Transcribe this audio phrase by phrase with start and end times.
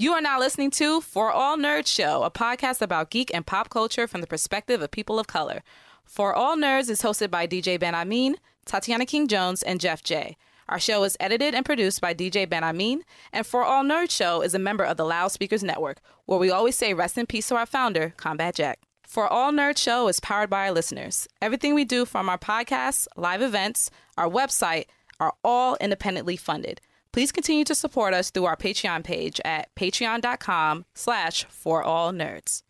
[0.00, 3.68] You are now listening to For All Nerds Show, a podcast about geek and pop
[3.68, 5.64] culture from the perspective of people of color.
[6.04, 10.36] For All Nerds is hosted by DJ Benhameen, Tatiana King Jones, and Jeff J.
[10.68, 13.00] Our show is edited and produced by DJ Benhameen,
[13.32, 16.76] and For All Nerds Show is a member of the Loudspeakers Network, where we always
[16.76, 18.78] say rest in peace to our founder, Combat Jack.
[19.02, 21.26] For All Nerd Show is powered by our listeners.
[21.42, 24.84] Everything we do from our podcasts, live events, our website
[25.18, 26.80] are all independently funded.
[27.12, 32.62] Please continue to support us through our Patreon page at patreon.com slash for all nerds.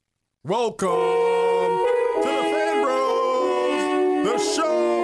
[0.44, 4.97] Welcome to the Fan Bros, the show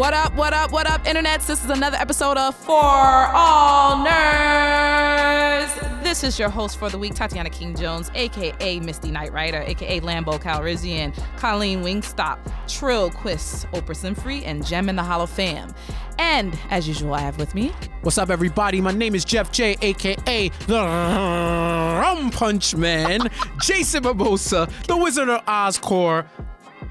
[0.00, 1.46] What up, what up, what up, internets?
[1.46, 6.02] This is another episode of For All Nerds.
[6.02, 10.00] This is your host for the week, Tatiana King Jones, aka Misty Knight Rider, aka
[10.00, 15.74] Lambo Calrissian, Colleen Wingstop, Trill Quist, Oprah Free, and Gem in the Hollow Fam.
[16.18, 18.80] And as usual, I have with me What's up, everybody?
[18.80, 23.28] My name is Jeff J, aka the Rum Punch Man,
[23.60, 26.26] Jason Barbosa, the Wizard of Oscorp,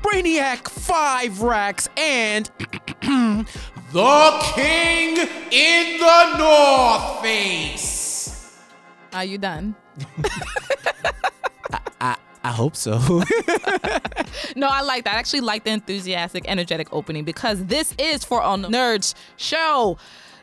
[0.04, 2.50] Brainiac Five Racks, and
[3.92, 5.18] the King
[5.52, 8.58] in the North Face.
[9.14, 9.76] Are you done?
[12.02, 13.24] I I hope so.
[14.56, 15.16] No, I like that.
[15.16, 19.98] I actually like the enthusiastic, energetic opening because this is For All Nerds Show,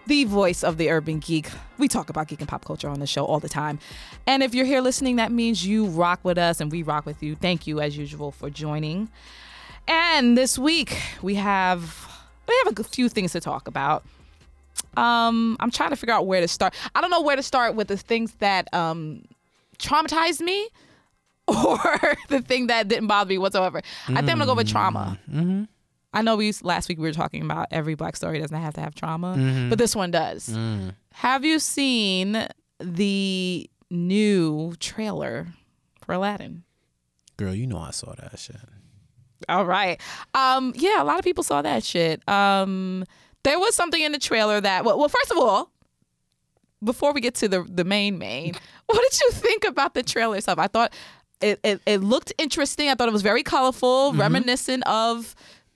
[0.06, 1.48] the voice of the urban geek.
[1.78, 3.78] We talk about geek and pop culture on the show all the time.
[4.26, 7.22] And if you're here listening, that means you rock with us and we rock with
[7.22, 7.34] you.
[7.34, 9.08] Thank you, as usual, for joining.
[9.88, 12.15] And this week we have
[12.46, 14.04] we have a few things to talk about.
[14.96, 16.74] Um, I'm trying to figure out where to start.
[16.94, 19.24] I don't know where to start with the things that um
[19.78, 20.68] traumatized me
[21.48, 23.78] or the thing that didn't bother me whatsoever.
[24.08, 25.18] I think I'm gonna go with trauma.
[25.30, 25.64] mm-hmm.
[26.12, 28.80] I know we last week we were talking about every black story doesn't have to
[28.80, 30.48] have trauma, but this one does.
[30.48, 30.94] Mm.
[31.12, 32.46] Have you seen
[32.80, 35.48] the new trailer
[36.02, 36.62] for Aladdin?
[37.36, 38.56] Girl, you know I saw that shit.
[39.48, 40.00] All right.
[40.34, 42.26] Um, yeah, a lot of people saw that shit.
[42.28, 43.04] Um,
[43.42, 45.70] there was something in the trailer that well, well, first of all,
[46.82, 48.54] before we get to the the main main,
[48.86, 50.58] what did you think about the trailer itself?
[50.58, 50.92] I thought
[51.40, 52.88] it, it, it looked interesting.
[52.88, 55.34] I thought it was very colorful, reminiscent of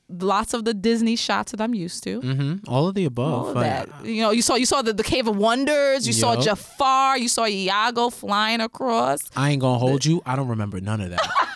[0.08, 2.20] lots of the Disney shots that I'm used to.
[2.20, 2.68] Mm-hmm.
[2.68, 3.32] All of the above.
[3.32, 3.88] All of I- that.
[4.04, 7.28] You know, you saw you saw the, the Cave of Wonders, you saw Jafar, you
[7.28, 9.20] saw Iago flying across.
[9.36, 10.22] I ain't gonna hold you.
[10.26, 11.20] I don't remember none of that.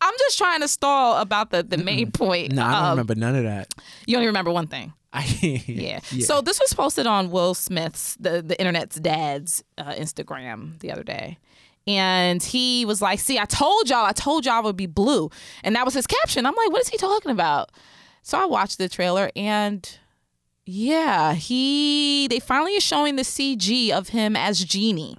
[0.00, 2.52] I'm just trying to stall about the, the main point.
[2.52, 3.74] no, I don't of- remember none of that.
[4.06, 4.92] You only remember one thing.
[5.12, 5.24] I,
[5.66, 6.00] Yeah.
[6.00, 11.02] So this was posted on Will Smith's the the internet's dad's uh, Instagram the other
[11.02, 11.38] day.
[11.86, 15.30] And he was like, "See, I told y'all, I told y'all it would be blue."
[15.64, 16.44] And that was his caption.
[16.44, 17.70] I'm like, "What is he talking about?"
[18.22, 19.98] So I watched the trailer and
[20.66, 25.16] yeah, he they finally are showing the CG of him as Genie.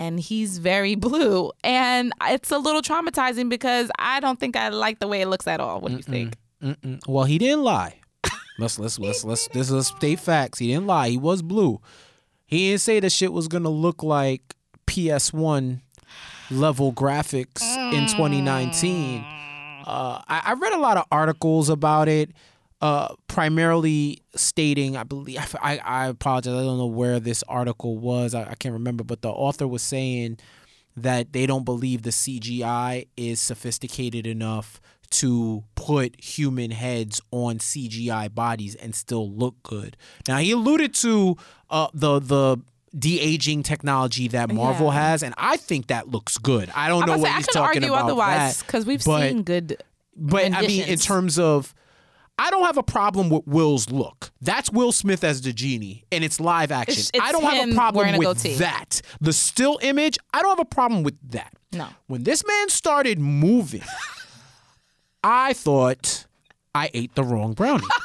[0.00, 1.52] And he's very blue.
[1.62, 5.46] And it's a little traumatizing because I don't think I like the way it looks
[5.46, 5.80] at all.
[5.80, 6.36] What do you think?
[6.60, 7.00] Mm-mm.
[7.06, 8.00] Well, he didn't lie.
[8.58, 10.58] Let's let's let's let's this is a state facts.
[10.58, 11.08] He didn't lie.
[11.08, 11.80] He was blue.
[12.44, 14.54] He didn't say the shit was gonna look like
[14.86, 15.80] PS1
[16.50, 17.62] level graphics
[17.92, 19.20] in 2019.
[19.86, 22.32] Uh, I, I read a lot of articles about it,
[22.80, 28.34] uh, primarily stating, I believe, I, I apologize, I don't know where this article was,
[28.34, 30.38] I, I can't remember, but the author was saying
[30.96, 34.80] that they don't believe the CGI is sophisticated enough
[35.10, 39.96] to put human heads on CGI bodies and still look good.
[40.28, 41.36] Now he alluded to
[41.68, 42.58] uh, the the
[42.96, 44.92] de aging technology that Marvel Yeah.
[45.10, 46.70] has, and I think that looks good.
[46.74, 49.28] I don't I'm know what say, I he's talking argue about otherwise because we've but-
[49.28, 49.82] seen good.
[50.16, 51.74] but I mean, in terms of,
[52.40, 54.30] I don't have a problem with Will's look.
[54.40, 56.92] That's Will Smith as the genie, and it's live action.
[56.92, 58.54] It's- it's I don't have a problem a with goatee.
[58.56, 59.02] that.
[59.20, 61.52] The still image, I don't have a problem with that.
[61.72, 61.88] No.
[62.06, 63.82] When this man started moving,
[65.22, 66.26] I thought
[66.74, 67.86] I ate the wrong brownie.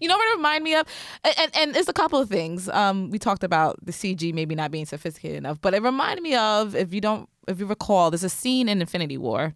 [0.00, 0.86] You know what it reminded me of?
[1.24, 2.68] And, and, and it's a couple of things.
[2.68, 6.34] Um, we talked about the CG maybe not being sophisticated enough, but it reminded me
[6.34, 9.54] of, if you don't, if you recall, there's a scene in Infinity War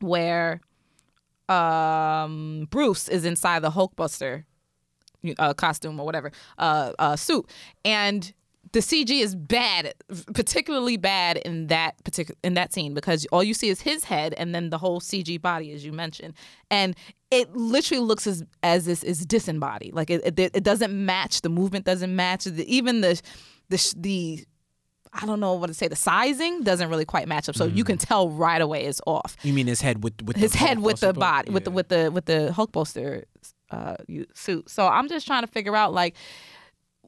[0.00, 0.60] where
[1.48, 4.44] um, Bruce is inside the Hulkbuster
[5.38, 7.48] uh, costume or whatever uh, uh, suit,
[7.84, 8.32] and
[8.72, 9.94] the CG is bad,
[10.34, 14.34] particularly bad in that particular in that scene because all you see is his head
[14.34, 16.34] and then the whole CG body, as you mentioned,
[16.70, 16.94] and
[17.30, 19.94] it literally looks as as this is disembodied.
[19.94, 21.40] Like it, it, it doesn't match.
[21.42, 22.44] The movement doesn't match.
[22.44, 23.20] The, even the
[23.68, 24.44] the the
[25.12, 25.88] I don't know what to say.
[25.88, 29.36] The sizing doesn't really quite match up, so you can tell right away it's off.
[29.42, 31.88] You mean his head with with His the head with the body, with the with
[31.88, 33.24] the with the Hulkbuster
[33.70, 33.96] uh,
[34.34, 34.68] suit.
[34.70, 36.14] So I'm just trying to figure out like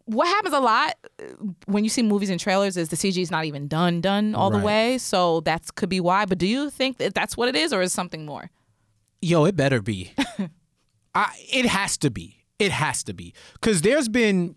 [0.06, 1.24] what happens a lot uh,
[1.66, 4.50] when you see movies and trailers is the CG is not even done done all
[4.50, 4.58] Right.
[4.60, 4.98] the way.
[4.98, 6.24] So that could be why.
[6.26, 8.50] But do you think that that's what it is, or is something more?
[9.22, 10.12] Yo, it better be.
[11.14, 12.44] I, it has to be.
[12.58, 13.34] It has to be.
[13.60, 14.54] Cause there's been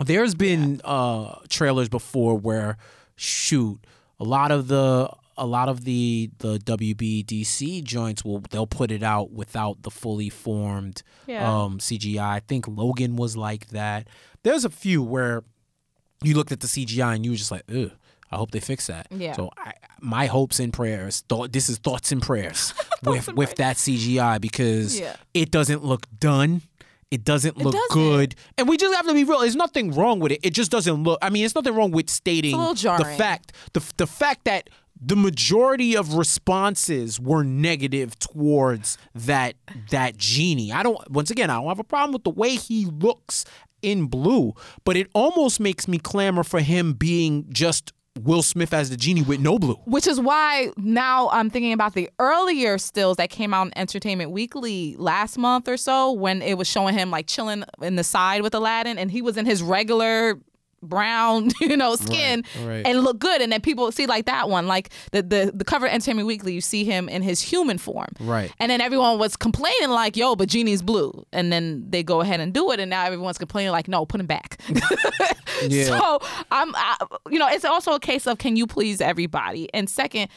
[0.00, 2.76] there's been uh trailers before where
[3.16, 3.78] shoot,
[4.18, 9.02] a lot of the a lot of the the WBDC joints will they'll put it
[9.02, 11.48] out without the fully formed Yeah.
[11.64, 12.18] um CGI.
[12.20, 14.08] I think Logan was like that.
[14.42, 15.42] There's a few where
[16.22, 17.90] you looked at the CGI and you were just like, ugh,
[18.30, 19.06] I hope they fix that.
[19.10, 19.32] Yeah.
[19.34, 22.72] So I, my hopes and prayers, thought this is thoughts and prayers
[23.04, 25.16] with with that CGI because Yeah.
[25.34, 26.62] it doesn't look done.
[27.14, 27.92] It doesn't look doesn't.
[27.92, 28.34] good.
[28.58, 29.38] And we just have to be real.
[29.38, 30.40] There's nothing wrong with it.
[30.42, 34.08] It just doesn't look I mean, there's nothing wrong with stating the fact the the
[34.08, 34.68] fact that
[35.00, 39.54] the majority of responses were negative towards that
[39.90, 40.72] that genie.
[40.72, 43.44] I don't once again, I don't have a problem with the way he looks
[43.80, 48.90] in blue, but it almost makes me clamor for him being just Will Smith as
[48.90, 49.74] the genie with no blue.
[49.86, 54.30] Which is why now I'm thinking about the earlier stills that came out in Entertainment
[54.30, 58.42] Weekly last month or so when it was showing him like chilling in the side
[58.42, 60.38] with Aladdin and he was in his regular
[60.88, 62.86] brown, you know, skin right.
[62.86, 63.40] and look good.
[63.40, 66.52] And then people see like that one, like the, the the cover of Entertainment Weekly,
[66.52, 68.08] you see him in his human form.
[68.20, 68.52] Right.
[68.58, 71.26] And then everyone was complaining like, yo, but Genie's blue.
[71.32, 74.20] And then they go ahead and do it and now everyone's complaining like, no, put
[74.20, 74.60] him back.
[75.68, 75.84] Yeah.
[75.84, 76.18] So
[76.50, 76.96] I'm, I,
[77.30, 79.72] you know, it's also a case of can you please everybody?
[79.72, 80.28] And second,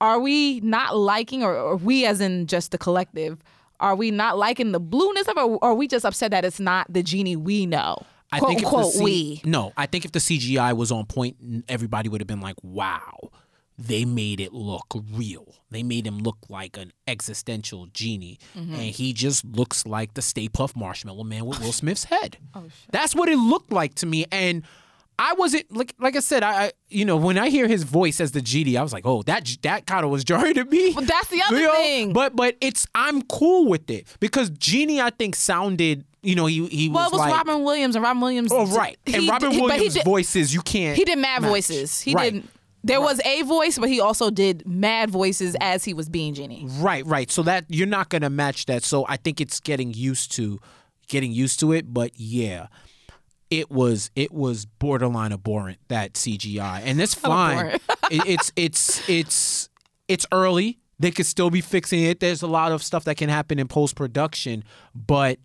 [0.00, 3.42] are we not liking, or, or we as in just the collective,
[3.80, 6.60] are we not liking the blueness of it, or are we just upset that it's
[6.60, 7.96] not the genie we know?
[8.32, 9.40] I quote think unquote the C- we.
[9.44, 11.36] No, I think if the CGI was on point,
[11.68, 13.30] everybody would have been like, "Wow,
[13.78, 15.54] they made it look real.
[15.70, 18.74] They made him look like an existential genie, Mm-hmm.
[18.74, 22.38] and he just looks like the Stay Puft Marshmallow Man with Will Smith's head.
[22.54, 24.62] Oh, That's what it looked like to me, and."
[25.18, 28.20] I wasn't like like I said I, I you know when I hear his voice
[28.20, 30.92] as the GD I was like oh that that kind of was jarring to me.
[30.94, 31.72] But that's the other You know?
[31.72, 32.12] thing.
[32.12, 36.66] But but it's I'm cool with it because Genie I think sounded you know he
[36.66, 38.50] he well, was, it was like Robin Williams, and Robin Williams.
[38.52, 40.96] Oh right, and he Robin he Williams' did- voices you can't.
[40.96, 41.50] He did mad match.
[41.50, 42.00] voices.
[42.00, 42.32] He right.
[42.32, 42.44] did.
[42.82, 46.66] There was a voice, but he also did mad voices as he was being Genie.
[46.78, 47.28] Right, right.
[47.32, 48.84] So that you're not gonna match that.
[48.84, 50.60] So I think it's getting used to,
[51.08, 51.92] getting used to it.
[51.92, 52.66] But yeah,
[53.50, 57.78] it was it was borderline abhorrent that CGI, and that's fine.
[58.08, 59.68] It, it's it's it's
[60.06, 60.78] it's early.
[61.00, 62.20] They could still be fixing it.
[62.20, 64.62] There's a lot of stuff that can happen in post production,
[64.94, 65.38] but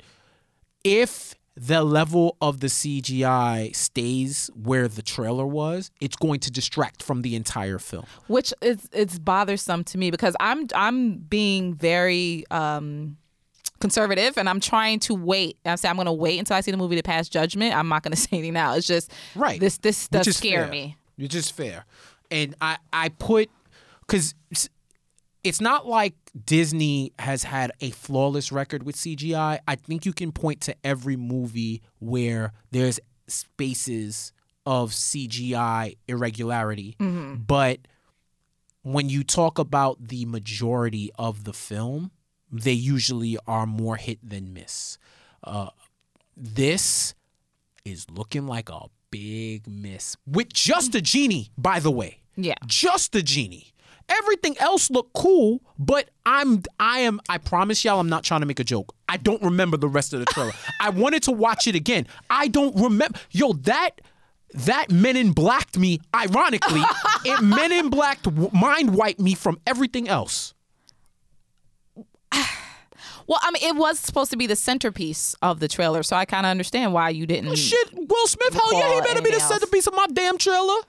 [0.84, 7.04] if the level of the CGI stays where the trailer was, it's going to distract
[7.04, 8.06] from the entire film.
[8.28, 13.18] which is it's bothersome to me because I'm I'm being very um
[13.82, 15.58] conservative and I'm trying to wait.
[15.66, 17.76] I say I'm going to wait until I see the movie to pass judgment.
[17.76, 18.76] I'm not going to say anything now.
[18.76, 19.60] It's just Right.
[19.60, 20.72] This this does scare fair.
[20.72, 20.98] me.
[21.18, 21.86] Which just fair.
[22.30, 23.50] And I I put
[24.02, 24.34] because
[25.44, 26.14] it's not like
[26.46, 29.60] Disney has had a flawless record with CGI.
[29.68, 34.34] I think you can point to every movie where there's spaces
[34.66, 37.36] of CGI irregularity, mm-hmm.
[37.48, 37.80] but
[38.84, 42.12] when you talk about the majority of the film,
[42.52, 44.98] they usually are more hit than miss.
[45.44, 45.70] Uh,
[46.36, 47.14] this
[47.86, 52.20] is looking like a big miss with just a genie, by the way.
[52.36, 52.56] Yeah.
[52.66, 53.74] Just the genie.
[54.10, 58.46] Everything else looked cool, but I'm I am I promise y'all I'm not trying to
[58.46, 58.94] make a joke.
[59.08, 60.52] I don't remember the rest of the trailer.
[60.82, 62.08] I wanted to watch it again.
[62.30, 64.02] I don't remember yo that
[64.54, 66.02] that Men in Blacked me.
[66.14, 66.82] Ironically,
[67.26, 70.54] it Men in Blacked mind wiped me from everything else.
[73.28, 76.26] Well, I mean, it was supposed to be the centerpiece of the trailer, so I
[76.26, 77.56] kind of understand why you didn't.
[77.56, 79.48] Shit, Will Smith, hell yeah, he better be the else.
[79.48, 80.82] centerpiece of my damn trailer.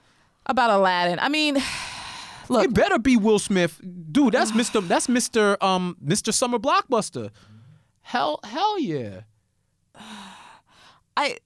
[0.47, 1.19] About Aladdin.
[1.21, 1.55] I mean,
[2.49, 4.33] look, It better be Will Smith, dude.
[4.35, 4.81] That's Mister.
[4.81, 5.63] That's Mister.
[5.63, 7.31] Um, Mister Summer Blockbuster.
[8.03, 9.21] Hell, hell yeah.
[11.17, 11.37] I.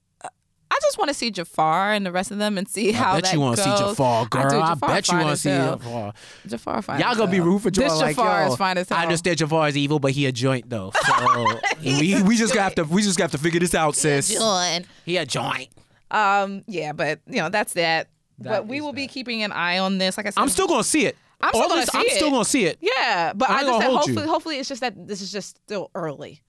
[0.77, 3.15] I just want to see Jafar and the rest of them and see how I
[3.15, 3.79] bet that you want to see goes.
[3.79, 4.41] Jafar, girl.
[4.45, 4.59] I, do.
[4.59, 5.75] I, Jafar bet you fine want to as see hell.
[5.77, 6.13] Jafar.
[6.47, 6.99] Jafar fine.
[6.99, 7.45] Y'all as gonna be hell.
[7.47, 8.51] rooting for Jafar This like Jafar yo.
[8.51, 8.97] is fine as hell.
[8.99, 10.91] I understand Jafar is evil, but he a joint though.
[11.05, 13.95] So we we just gonna have to we just gonna have to figure this out,
[13.95, 14.33] sis.
[14.33, 14.85] Join.
[15.05, 15.69] He a joint.
[16.11, 18.09] Um, yeah, but you know that's that.
[18.39, 19.13] That but we is will be that.
[19.13, 20.15] keeping an eye on this.
[20.17, 21.17] Like I said, I'm still gonna see it.
[21.41, 22.11] I'm still gonna this- see I'm it.
[22.11, 22.77] still gonna see it.
[22.81, 24.13] Yeah, but I I, just gonna said hold you.
[24.13, 26.41] hopefully, hopefully it's just that this is just still early,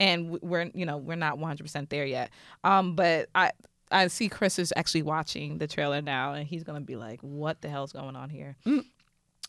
[0.00, 2.30] and we're you know we're not 100 percent there yet.
[2.64, 3.50] Um, but I
[3.90, 7.60] I see Chris is actually watching the trailer now, and he's gonna be like, "What
[7.62, 8.84] the hell's going on here?" Mm.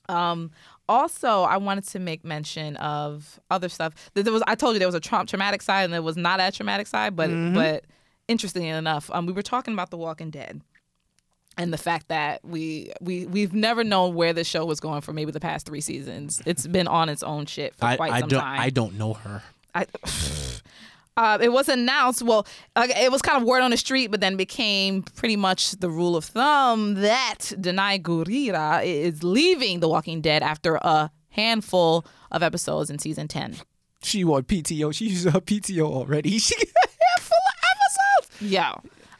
[0.10, 0.52] Um,
[0.88, 3.94] also, I wanted to make mention of other stuff.
[4.14, 6.40] There was I told you there was a tra- traumatic side and there was not
[6.40, 7.56] a traumatic side, but Mm-hmm.
[7.56, 7.84] but
[8.30, 10.62] interestingly enough, um, we were talking about The Walking Dead
[11.58, 15.12] and the fact that we we we've never known where the show was going for
[15.12, 16.42] maybe the past three seasons.
[16.46, 18.42] It's been on its own shit for I, quite I some don't.
[18.42, 18.60] time.
[18.62, 19.44] I don't know her.
[19.78, 19.86] I,
[21.18, 22.22] uh, it was announced.
[22.22, 25.72] Well, uh, it was kind of word on the street, but then became pretty much
[25.72, 32.06] the rule of thumb that Danai Gurira is leaving The Walking Dead after a handful
[32.32, 33.56] of episodes in season ten.
[34.04, 34.94] She on PTO.
[34.94, 36.38] She used her PTO already.
[36.48, 38.42] She got a handful of episodes.
[38.52, 38.74] Yeah.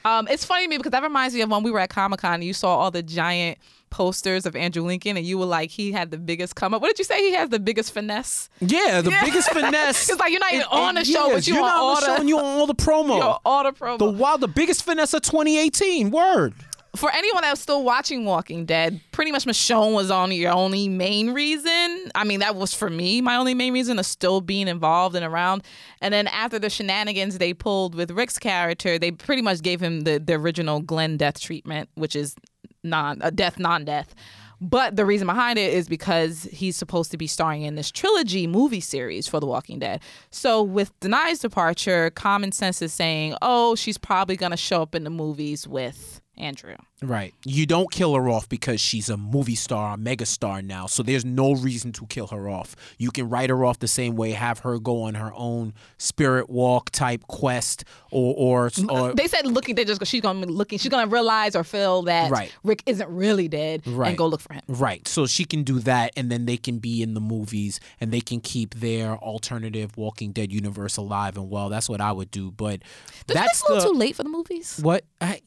[0.08, 2.22] Um, it's funny to me because that reminds me of when we were at Comic
[2.22, 3.58] Con and you saw all the giant
[3.90, 6.82] posters of Andrew Lincoln and you were like, he had the biggest come up.
[6.82, 7.20] What did you say?
[7.28, 8.50] He has the biggest finesse.
[8.62, 10.10] Yeah, the biggest finesse.
[10.10, 11.96] It's like you're not even on the show, but you you're on not all on
[11.96, 13.40] the show the- and you on all the promo.
[13.46, 13.98] All the promo.
[13.98, 16.10] the wild, the biggest finesse of 2018.
[16.12, 16.54] Word.
[16.98, 21.32] For anyone that's still watching Walking Dead, pretty much Michonne was on your only main
[21.32, 22.12] reason.
[22.16, 25.24] I mean, that was for me my only main reason of still being involved and
[25.24, 25.64] around.
[26.02, 30.02] And then after the shenanigans they pulled with Rick's character, they pretty much gave him
[30.02, 32.36] the, the original Glenn death treatment, which is
[32.84, 34.16] non a death non-death.
[34.60, 38.48] But the reason behind it is because he's supposed to be starring in this trilogy
[38.48, 40.02] movie series for The Walking Dead.
[40.32, 44.96] So with Danai's departure, common sense is saying, oh, she's probably going to show up
[44.96, 46.76] in the movies with Andrew.
[47.02, 47.34] Right.
[47.46, 50.88] You don't kill her off because she's a movie star, a mega star now.
[50.88, 52.76] So there's no reason to kill her off.
[52.98, 56.50] You can write her off the same way, have her go on her own spirit
[56.50, 59.76] walk type quest, or or, uh, or they said looking.
[59.76, 60.04] They just.
[60.08, 60.80] She's gonna be looking.
[60.80, 62.52] She's gonna realize or feel that Right.
[62.64, 64.10] Rick isn't really dead Right.
[64.10, 64.62] and go look for him.
[64.68, 65.08] Right.
[65.08, 68.22] So she can do that and then they can be in the movies and they
[68.22, 71.70] can keep their alternative Walking Dead universe alive and well.
[71.70, 72.50] That's what I would do.
[72.52, 72.82] But
[73.28, 74.80] that's That's a little the too late for the movies.
[74.82, 75.42] what I,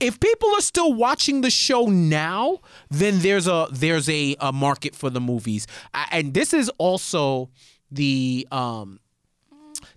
[0.00, 2.58] if people are still watching the show now,
[2.90, 5.66] then there's a there's a, a market for the movies.
[5.94, 7.50] I, and this is also
[7.90, 9.00] the um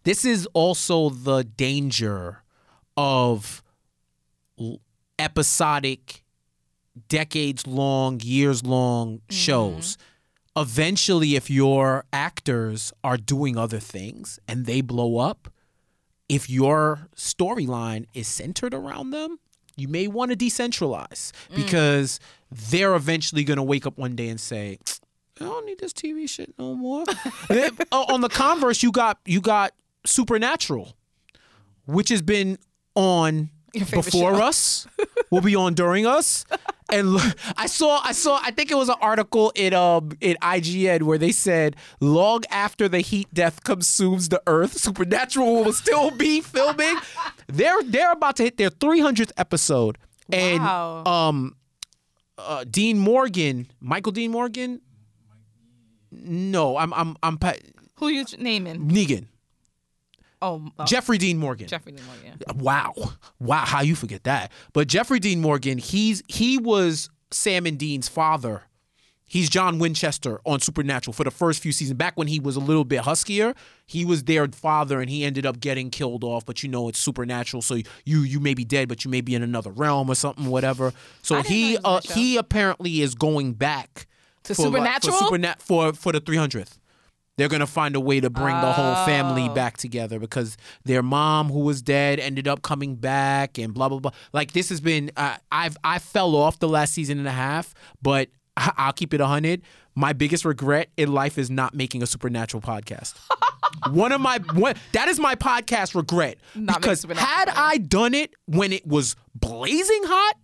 [0.03, 2.43] this is also the danger
[2.97, 3.63] of
[5.17, 6.23] episodic
[7.07, 9.97] decades long, years long shows.
[10.55, 15.49] Eventually, if your actors are doing other things and they blow up,
[16.29, 19.39] if your storyline is centered around them,
[19.75, 22.19] you may want to decentralize because
[22.51, 24.77] they're eventually going to wake up one day and say,
[25.39, 27.03] I don't need this TV shit no more.
[27.49, 29.73] Then, uh, on the converse, you got you got
[30.05, 30.93] Supernatural,
[31.85, 32.57] which has been
[32.95, 34.43] on before show.
[34.43, 34.87] us,
[35.31, 36.45] will be on during us.
[36.89, 40.35] And look, I saw, I saw, I think it was an article in um in
[40.43, 46.11] IGN where they said long after the heat death consumes the earth, Supernatural will still
[46.11, 46.95] be filming.
[47.53, 49.97] They're they're about to hit their 300th episode,
[50.31, 51.03] and Wow.
[51.05, 51.55] um,
[52.37, 54.81] uh, Dean Morgan, Michael Dean Morgan.
[56.11, 57.53] No, I'm I'm I'm pa-
[57.95, 58.87] Who you naming?
[58.89, 59.25] Negan,
[60.41, 61.67] Oh, oh Jeffrey Dean Morgan.
[61.67, 62.39] Jeffrey Dean Morgan.
[62.57, 62.93] Wow,
[63.39, 64.51] wow, how you forget that?
[64.73, 68.63] But Jeffrey Dean Morgan, he's he was Sam and Dean's father.
[69.25, 71.97] He's John Winchester on Supernatural for the first few seasons.
[71.97, 75.45] Back when he was a little bit huskier, he was their father, and he ended
[75.45, 76.45] up getting killed off.
[76.45, 77.75] But you know, it's Supernatural, so
[78.05, 80.93] you you may be dead, but you may be in another realm or something, whatever.
[81.21, 82.13] So I didn't know he uh, on that show.
[82.13, 84.07] he apparently is going back
[84.43, 85.17] To for, like, Supernatural?
[85.17, 86.77] for, Superna- for for the 300th.
[87.35, 89.53] They're gonna find a way to bring the whole family Oh.
[89.55, 93.97] back together because their mom, who was dead, ended up coming back, and blah blah
[93.99, 94.11] blah.
[94.33, 97.73] Like this has been, uh, I've I fell off the last season and a half,
[98.03, 99.61] but I'll keep it hundred.
[99.95, 103.15] My biggest regret in life is not making a supernatural podcast.
[103.91, 107.49] one of my one, that is my podcast regret Not because had.
[107.49, 110.35] I done it when it was blazing hot,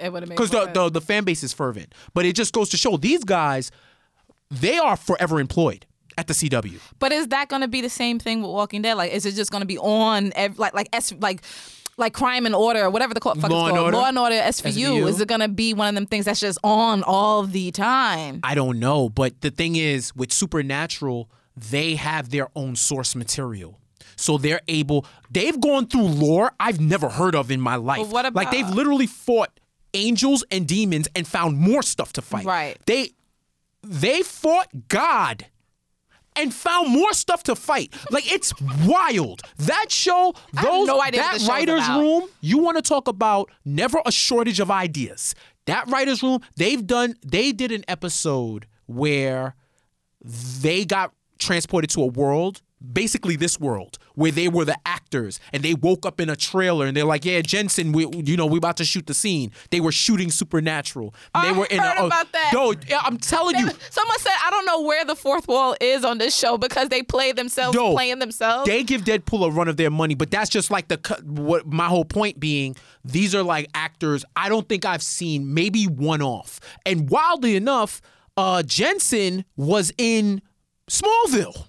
[0.00, 1.94] It would have made because the, the the fan base is fervent.
[2.14, 3.70] But it just goes to show these guys,
[4.50, 5.86] they are forever employed
[6.16, 6.80] at the CW.
[6.98, 8.94] But is that going to be the same thing with Walking Dead?
[8.94, 11.42] Like, is it just going to be on ev- like like S like
[11.98, 13.78] like Crime and Order or whatever the fuck Law it's and called?
[13.78, 13.96] Order?
[13.96, 15.02] Law and Order SVU.
[15.02, 15.08] SVU?
[15.08, 18.40] Is it to be one of them things that's just on all the time?
[18.42, 23.78] I don't know, but the thing is, with Supernatural, they have their own source material.
[24.16, 27.98] So they're able, they've gone through lore I've never heard of in my life.
[27.98, 29.60] But what like they've literally fought
[29.94, 32.44] angels and demons and found more stuff to fight.
[32.44, 32.78] Right.
[32.86, 33.12] They
[33.82, 35.46] they fought God
[36.38, 37.94] and found more stuff to fight.
[38.10, 38.52] Like it's
[38.86, 39.42] wild.
[39.58, 42.00] That show, those no that writers about.
[42.00, 45.34] room, you want to talk about never a shortage of ideas.
[45.66, 49.54] That writers room, they've done they did an episode where
[50.22, 55.62] they got transported to a world basically this world where they were the actors and
[55.62, 58.56] they woke up in a trailer and they're like yeah jensen we you know we
[58.58, 62.06] about to shoot the scene they were shooting supernatural I they were in heard a,
[62.06, 62.50] about that.
[62.52, 66.18] no i'm telling you Someone said, I don't know where the fourth wall is on
[66.18, 67.92] this show because they play themselves No.
[67.92, 68.68] playing themselves.
[68.68, 71.86] they give Deadpool a run of their money, but that's just like the what my
[71.86, 72.76] whole point being.
[73.04, 76.60] These are like actors I don't think I've seen maybe one off.
[76.86, 78.00] And wildly enough,
[78.36, 80.42] uh Jensen was in
[80.90, 81.66] Smallville.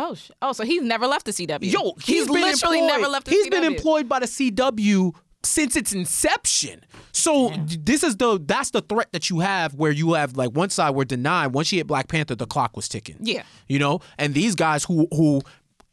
[0.00, 1.70] Oh, sh- oh, so he's never left the CW.
[1.72, 3.50] Yo, he's, been literally employed- never left the He's CW.
[3.50, 6.84] been employed by the CW since its inception.
[7.12, 10.70] So this is the that's the threat that you have where you have like one
[10.70, 13.16] side were denied once you hit Black Panther the clock was ticking.
[13.20, 13.42] Yeah.
[13.68, 15.40] You know, and these guys who who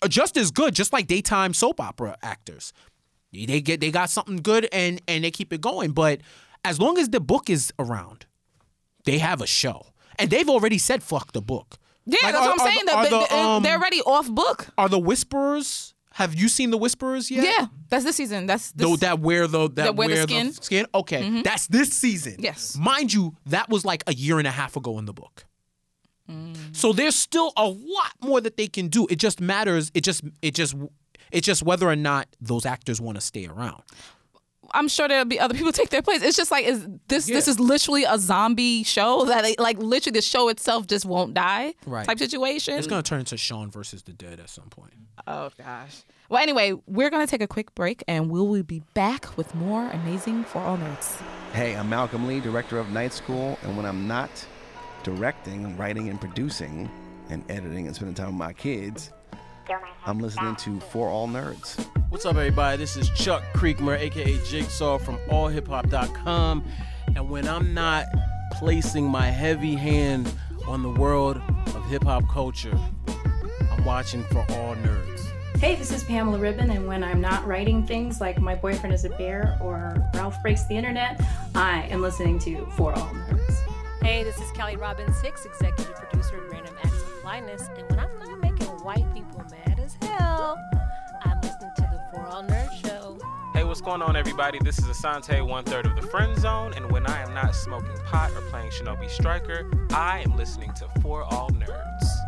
[0.02, 2.74] are just as good, just like daytime soap opera actors.
[3.34, 6.22] They get they got something good and and they keep it going, but
[6.66, 8.26] as long as the book is around,
[9.06, 9.88] they have a show.
[10.20, 11.78] And they've already said fuck the book.
[12.08, 12.80] Yeah, Like, that's are- what I'm saying.
[12.80, 14.68] the- that are they, the, they- um, they're already off book.
[14.78, 15.94] are the Whisperers?
[16.14, 17.44] Have you seen the Whisperers yet?
[17.44, 18.48] Yeah, that's this season.
[18.48, 20.48] That's this, Though that wear the that That wear the skin?
[20.48, 20.62] Mm-hmm.
[20.64, 20.88] skin.
[20.96, 22.38] Okay, that's this season.
[22.40, 22.76] Yes.
[22.76, 25.46] mind you, that was like a year and a half ago in the book.
[26.30, 26.76] Mm.
[26.76, 29.06] So there's still a lot more that they can do.
[29.10, 29.92] It just matters.
[29.94, 30.76] It just it just
[31.32, 33.84] it's just whether or not those actors want to stay around.
[34.74, 36.22] I'm sure there'll be other people take their place.
[36.22, 40.14] It's just like is this this is literally a zombie show that it, like literally
[40.16, 42.06] the show itself just won't die Right.
[42.06, 42.76] type situation.
[42.78, 44.94] It's gonna turn into Sean versus the Dead at some point.
[45.26, 46.04] Oh gosh.
[46.30, 49.90] Well, anyway, we're gonna take a quick break and we will be back with more
[49.92, 51.22] amazing for all nerds.
[51.54, 54.30] Hey, I'm Malcolm Lee, director of Night School, and when I'm not
[55.04, 56.90] directing, writing, and producing,
[57.30, 59.12] and editing and spending time with my kids,
[60.06, 61.86] I'm listening to For All Nerds.
[62.10, 62.78] What's up, everybody?
[62.78, 66.64] This is Chuck Creekmur, aka Jigsaw from AllHipHop.com.
[67.16, 68.06] And when I'm not
[68.54, 70.34] placing my heavy hand
[70.68, 72.78] on the world of hip hop culture,
[73.72, 75.26] I'm watching For All Nerds.
[75.58, 79.04] Hey, this is Pamela Ribon, and when I'm not writing things like My Boyfriend is
[79.04, 81.20] a Bear or Ralph Breaks the Internet,
[81.56, 83.58] I am listening to For All Nerds.
[84.02, 88.00] Hey, this is Kelly Robbins Hicks, executive producer at Random Acts of Flyness, and when
[88.00, 89.37] I'm not making white people
[90.19, 92.45] I'm listening to the All
[92.84, 93.17] Show.
[93.53, 94.60] Hey, what's going on, everybody?
[94.63, 97.97] This is Asante, one third of the Friend Zone, and when I am not smoking
[98.06, 102.27] pot or playing Shinobi Striker, I am listening to For All Nerds.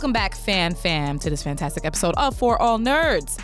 [0.00, 3.38] Welcome back, fan fam, to this fantastic episode of For All Nerds.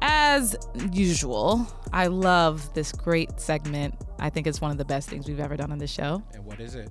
[0.00, 0.56] As
[0.92, 3.96] usual, I love this great segment.
[4.20, 6.22] I think it's one of the best things we've ever done on this show.
[6.34, 6.88] And what is it?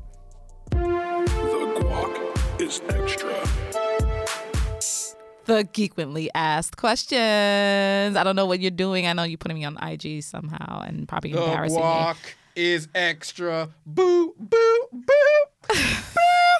[0.71, 3.33] The guac is extra.
[5.45, 8.17] The geekwently asked questions.
[8.17, 9.07] I don't know what you're doing.
[9.07, 11.81] I know you're putting me on IG somehow and probably embarrassing me.
[11.81, 12.17] The Quak
[12.57, 13.69] is extra.
[13.85, 14.99] Boo, boo, boo,
[15.69, 16.56] boo, boo.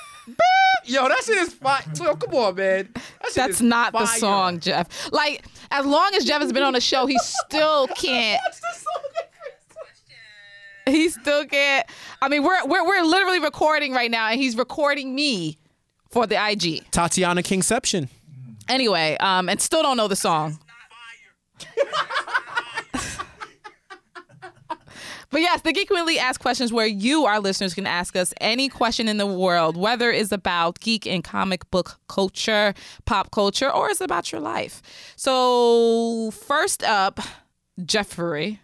[0.86, 1.84] Yo, that shit is fire.
[2.02, 2.90] Yo, come on, man.
[2.94, 3.04] That
[3.36, 5.12] That's is not the song, Jeff.
[5.12, 8.42] Like, as long as Jeff has been on the show, he still can't.
[10.86, 11.86] He still can't.
[12.22, 15.58] I mean, we're we're we're literally recording right now, and he's recording me
[16.10, 16.90] for the IG.
[16.92, 18.08] Tatiana Kingception.
[18.70, 20.60] Anyway, um, and still don't know the song.
[25.30, 28.70] But yes, the Geek Weekly ask questions where you, our listeners, can ask us any
[28.70, 32.74] question in the world, whether it's about geek and comic book culture,
[33.06, 34.82] pop culture, or it's about your life.
[35.16, 37.20] So first up,
[37.86, 38.62] Jeffrey.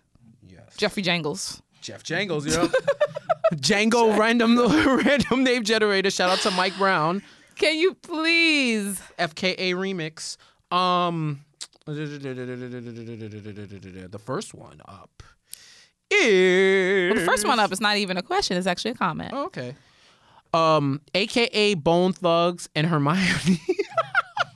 [0.47, 0.75] Yes.
[0.77, 1.61] Jeffrey Jangles.
[1.81, 2.69] Jeff Jangles, you know.
[3.55, 4.57] Django random
[5.05, 6.09] random name generator.
[6.09, 7.21] Shout out to Mike Brown.
[7.55, 9.01] Can you please?
[9.19, 10.37] FKA remix.
[10.75, 11.41] Um
[11.85, 12.89] the
[14.23, 15.23] first one up
[16.11, 19.31] is The first one up is not even a question, it's actually a comment.
[19.33, 19.75] Oh, okay.
[20.53, 23.59] Um, AKA Bone Thugs and Hermione.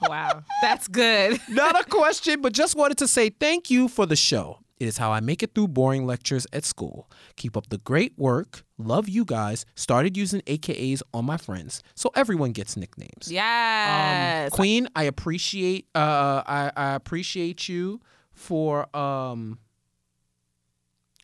[0.01, 0.43] Wow.
[0.61, 1.39] That's good.
[1.49, 4.59] Not a question, but just wanted to say thank you for the show.
[4.79, 7.09] It is how I make it through boring lectures at school.
[7.35, 8.63] Keep up the great work.
[8.77, 9.65] Love you guys.
[9.75, 13.31] Started using AKAs on my friends, so everyone gets nicknames.
[13.31, 14.51] Yes.
[14.51, 18.01] Um, Queen, I appreciate uh I, I appreciate you
[18.33, 19.57] for um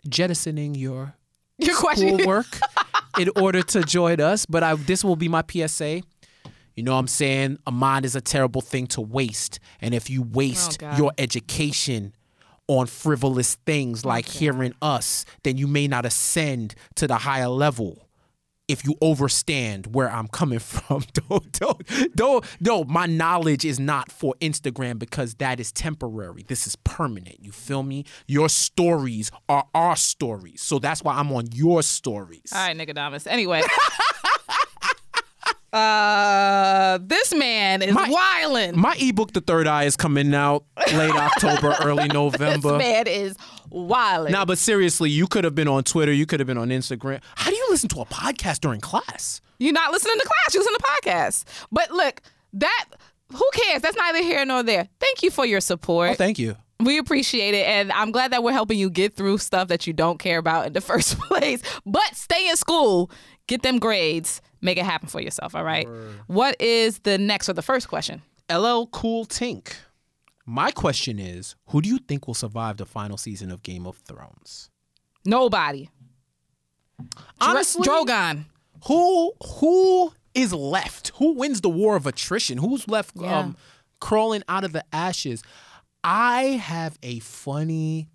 [0.08, 1.14] jettisoning your
[1.58, 2.48] Your schoolwork
[3.20, 4.46] in order to join us.
[4.46, 6.02] But I, this will be my PSA.
[6.76, 7.60] You know what I'm saying?
[7.68, 9.60] A mind is a terrible thing to waste.
[9.80, 12.14] And if you waste Oh, your education
[12.68, 18.08] on frivolous things like hearing us, then you may not ascend to the higher level.
[18.68, 24.12] If you overstand where I'm coming from, don't, don't, don't, no, my knowledge is not
[24.12, 26.44] for Instagram because that is temporary.
[26.48, 27.38] This is permanent.
[27.42, 28.06] You feel me?
[28.28, 30.62] Your stories are our stories.
[30.62, 32.52] So that's why I'm on your stories.
[32.54, 33.28] All right, Nicodemus.
[33.28, 33.62] Anyway.
[35.74, 38.76] uh, this man is My- wildin'.
[38.76, 42.78] My ebook, The Third Eye, is coming out late October, early November.
[42.78, 43.36] this man is
[43.72, 44.32] wildin'.
[44.32, 46.12] Nah, but seriously, you could have been on Twitter.
[46.12, 47.22] You could have been on Instagram.
[47.36, 49.42] How do you listen to a podcast during class?
[49.60, 50.54] You're not listening to class.
[50.54, 51.44] You listen to podcasts.
[51.72, 52.22] But look,
[52.54, 52.86] that
[53.32, 53.82] who cares?
[53.82, 54.88] That's neither here nor there.
[55.00, 56.12] Thank you for your support.
[56.12, 56.56] Oh, thank you.
[56.80, 59.94] we appreciate it, and I'm glad that we're helping you get through stuff that you
[59.94, 61.62] don't care about in the first place.
[61.86, 63.10] But stay in school,
[63.48, 65.54] get them grades, make it happen for yourself.
[65.56, 65.88] All right.
[66.28, 68.22] What is the next or the first question?
[68.52, 69.74] LL Cool Tink.
[70.46, 73.98] My question is, who do you think will survive the final season of Game of
[73.98, 74.70] Thrones?
[75.26, 75.90] Nobody.
[77.40, 78.46] Honestly, Drogon.
[78.88, 81.12] who who is left?
[81.16, 82.58] Who wins the war of attrition?
[82.58, 83.40] Who's left Yeah.
[83.40, 83.58] um,
[84.00, 85.44] crawling out of the ashes?
[86.04, 88.08] I have a funny.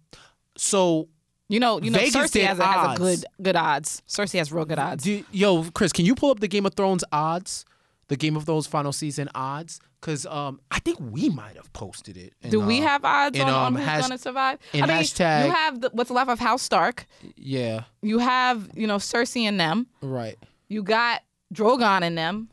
[0.57, 1.09] So,
[1.49, 4.03] You know, you know, Vegas Cersei has a, has a good good odds.
[4.07, 5.05] Cersei has real good odds.
[5.05, 7.65] do, yo, Chris, can you pull up the Game of Thrones odds?
[8.09, 9.81] The Game of Thrones final season odds?
[10.01, 12.33] Because um, I think we might have posted it.
[12.43, 14.59] in, Do we uh, have odds in, on, on um, who's hash- going to survive?
[14.73, 17.07] in I mean, hashtag- you have the, what's left of House Stark.
[17.37, 19.87] Yeah, You have, you know, Cersei and them.
[20.03, 20.39] right.
[20.69, 22.51] You got Drogon in them.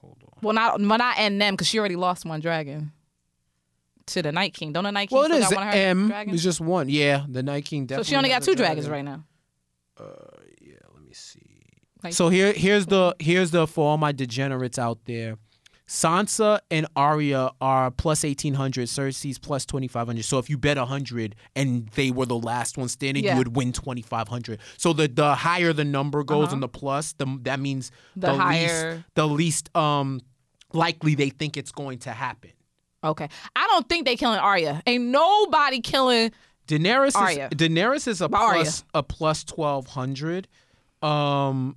[0.00, 0.30] Hold on.
[0.42, 2.92] Well, not well, not in them because she already lost one dragon
[4.10, 4.72] to the Night King.
[4.72, 6.08] Don't the Night King Well, it is got one of her M.
[6.08, 6.34] dragons?
[6.34, 6.88] It's just one.
[6.88, 8.04] Yeah, the Night King definitely.
[8.04, 9.06] so she only got two dragons dragon.
[9.06, 9.24] right now.
[10.04, 11.40] Uh, yeah, let me see.
[12.10, 15.36] So here, here's the here's the for all my degenerates out there.
[15.86, 18.86] Sansa and Arya are plus eighteen hundred.
[18.86, 20.24] Cersei's plus twenty five hundred.
[20.24, 23.32] So if you bet hundred and they were the last one standing, Yeah.
[23.32, 24.60] you would win twenty five hundred.
[24.78, 26.54] So the the higher the number goes Uh-huh.
[26.54, 30.20] and the plus, the that means The the, higher- least the least um
[30.72, 32.52] likely they think it's going to happen.
[33.02, 34.82] Okay, I don't think they killing Arya.
[34.86, 36.32] Ain't nobody killing.
[36.68, 37.48] Daenerys Arya.
[37.50, 38.62] is Daenerys is a Arya.
[38.62, 40.46] plus a plus twelve hundred.
[41.02, 41.76] Um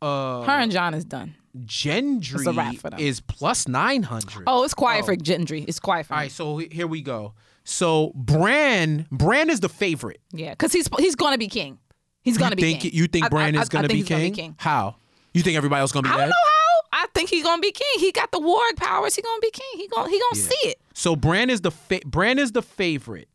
[0.00, 1.34] uh Her and Jon is done.
[1.58, 3.00] Gendry a wrap for them.
[3.00, 4.44] is plus 900.
[4.46, 5.64] Oh, it's quiet for Gendry.
[5.66, 6.24] It's quiet for All him.
[6.26, 7.34] right, so here we go.
[7.64, 10.20] So Bran, Bran is the favorite.
[10.32, 11.78] Yeah, because he's he's going to be king.
[12.22, 12.90] He's going to you be think king.
[12.94, 14.32] you think I- Bran I- is I going to think be, he's gonna king?
[14.32, 14.54] be king.
[14.58, 14.94] How?
[15.34, 16.30] You think everybody else going to be I don't dead?
[16.30, 16.59] know how.
[16.92, 17.86] I think he's gonna be king.
[18.00, 19.14] He got the warg powers.
[19.14, 19.80] He gonna be king.
[19.80, 20.48] He gonna he gonna Yeah.
[20.48, 20.80] see it.
[20.94, 23.28] So Bran is the fa- Bran is the favorite.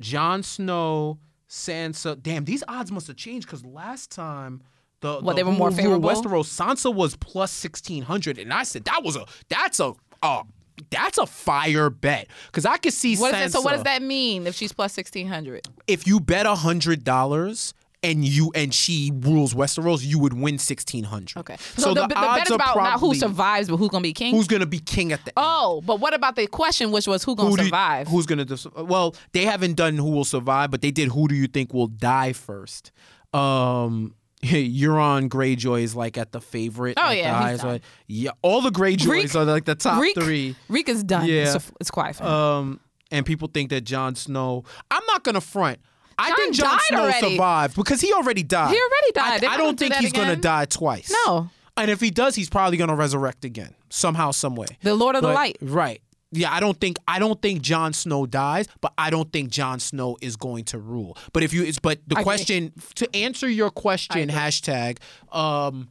[0.00, 2.20] Jon Snow, Sansa.
[2.20, 4.62] Damn, these odds must have changed because last time
[5.00, 6.08] the What, the they were more favorable?
[6.08, 9.92] Westeros, Sansa was plus sixteen hundred, and I said that was a that's a
[10.22, 10.42] uh
[10.90, 13.50] that's a fire bet because I could see What Sansa.
[13.52, 15.66] So what does that mean if she's plus sixteen hundred?
[15.86, 17.72] If you bet hundred dollars.
[18.06, 21.40] And you and she rules Westeros, you would win sixteen hundred.
[21.40, 21.56] Okay.
[21.76, 24.34] So, the, the, bet odds about not who survives, but who's gonna be king.
[24.34, 25.44] who's gonna be king at the end.
[25.48, 28.06] oh, but what about the question, which was who gonna Who do you- survive?
[28.06, 28.46] who's gonna?
[28.76, 31.08] Well, they haven't done who will survive, but they did.
[31.08, 32.92] Who do you think will die first?
[33.34, 36.98] Um, Euron Greyjoy is like at the favorite.
[36.98, 37.68] Oh, like, yeah, the he's done.
[37.70, 37.80] one.
[38.06, 38.30] yeah.
[38.42, 40.54] All the Greyjoys Reek- are like the top Reek, three.
[40.68, 41.26] Reek is done.
[41.26, 41.56] Yeah.
[41.56, 42.20] It's, it's quiet.
[42.20, 42.78] Um,
[43.10, 44.64] and people think that Jon Snow.
[44.90, 45.78] I'm not gonna front.
[46.18, 47.30] I Jon think Jon Snow already.
[47.32, 48.70] survived because he already died.
[48.70, 49.44] He already died.
[49.44, 51.12] I, I don't do think he's gonna die twice.
[51.26, 51.50] No.
[51.76, 54.66] And if he does, he's probably gonna resurrect again somehow, some way.
[54.82, 55.58] the Lord of the Light.
[55.60, 56.00] Right.
[56.32, 59.78] Yeah, I don't think I don't think Jon Snow dies, but I don't think Jon
[59.78, 61.16] Snow is going to rule.
[61.32, 62.24] But if you it's but the I agree.
[62.24, 64.98] question to answer your question, hashtag,
[65.32, 65.88] um,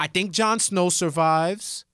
[0.00, 1.84] I think Jon Snow survives.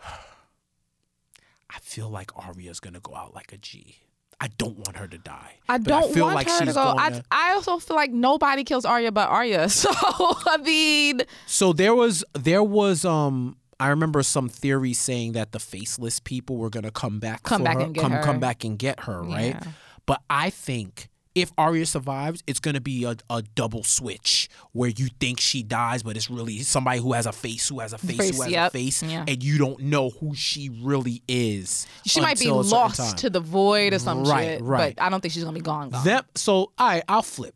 [0.04, 3.96] I feel like Arya's gonna go out like a G.
[4.44, 5.54] I don't want her to die.
[5.68, 6.80] I don't feel want like her to she's go.
[6.82, 9.68] I, gonna- I also feel like nobody kills Arya but Arya.
[9.82, 15.52] So I mean, So there was there was um I remember some theory saying that
[15.52, 18.22] the faceless people were gonna come back Come for back her, and get come her.
[18.22, 19.54] come back and get her, right?
[19.54, 19.62] Yeah.
[20.06, 25.08] But I think if Arya survives, it's gonna be a, a double switch where you
[25.20, 28.16] think she dies, but it's really somebody who has a face, who has a face,
[28.18, 28.68] Face, who has yep.
[28.68, 29.24] a face, Yeah.
[29.26, 31.86] and you don't know who she really is.
[32.06, 33.16] she might be until a certain lost time.
[33.16, 34.62] to the void or some Right, shit.
[34.62, 34.94] right.
[34.96, 35.88] But I don't think she's gonna be gone.
[35.90, 36.04] gone.
[36.04, 37.54] Them, so all right, I'll flip.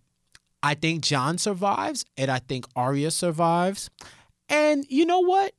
[0.63, 3.91] I think Jon survives, and I think Arya survives.
[4.49, 5.53] And you know what?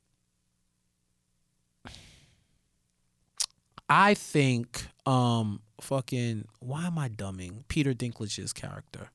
[3.88, 9.10] I think um fucking why am I dumbing Peter Dinklage's character?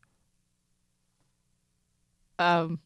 [2.40, 2.80] Um,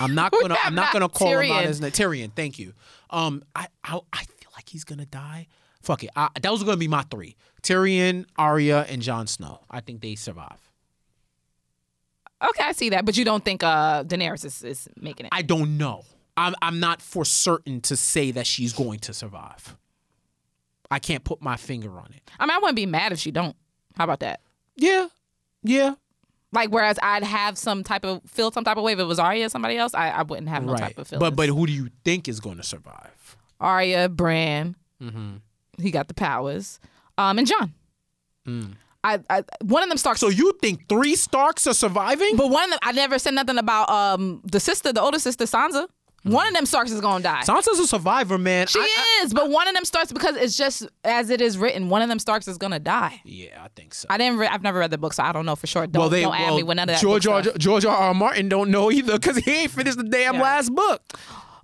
[0.00, 0.56] I'm not gonna.
[0.62, 1.66] I'm not gonna call him out Tyrion.
[1.66, 2.32] as Tyrion.
[2.34, 2.72] Thank you.
[3.10, 5.48] Um, I, I I feel like he's gonna die.
[5.82, 6.10] Fuck it.
[6.16, 9.60] I, that was gonna be my three: Tyrion, Arya, and Jon Snow.
[9.70, 10.58] I think they survive.
[12.42, 15.30] okay, I see that, but you don't think uh, Daenerys is, is making it?
[15.32, 16.04] I don't know.
[16.36, 19.76] I'm I'm not for certain to say that she's going to survive.
[20.90, 22.22] I can't put my finger on it.
[22.38, 23.56] I mean, I wouldn't be mad if she don't.
[23.96, 24.40] How about that?
[24.76, 25.08] Yeah,
[25.62, 25.94] yeah,
[26.52, 29.18] Like, whereas I'd have some type of feel some type of way if it was
[29.18, 30.80] Arya or somebody else, I, I wouldn't have no right.
[30.80, 31.20] type of feeling.
[31.20, 33.36] But but who do you think is going to survive?
[33.60, 35.36] Arya, Bran, Mm-hmm.
[35.82, 36.78] he got the powers,
[37.18, 37.72] um, and Jon.
[38.46, 38.74] Mm.
[39.04, 40.20] I, I one of them Starks.
[40.20, 42.36] So you think three Starks are surviving?
[42.36, 45.44] but one of them, I never said nothing about um the sister, the older sister,
[45.44, 45.88] Sansa.
[46.32, 47.42] One of them Starks is gonna die.
[47.44, 48.66] Sansa's a survivor, man.
[48.66, 51.56] She I- I- is, but one of them Starks because it's just as it is
[51.56, 51.88] written.
[51.88, 53.20] One of them Starks is gonna die.
[53.24, 54.06] yeah, I think so.
[54.10, 54.38] I didn't.
[54.38, 55.86] Re- I've never read the book, so I don't know for sure.
[55.86, 57.00] Don't, well, they don't add well, me with none of that.
[57.00, 57.42] George R.
[57.42, 57.96] George R.
[57.96, 58.14] R.
[58.14, 60.42] Martin don't know either because he ain't finished the damn Yeah.
[60.42, 61.02] last book.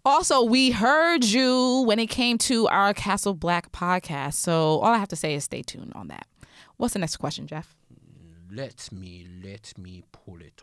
[0.04, 4.34] Also, we heard you when it came to our Castle Black podcast.
[4.34, 6.26] So all I have to say is stay tuned on that.
[6.76, 7.76] What's the next question, Jeff?
[8.50, 10.60] Let me let me pull it.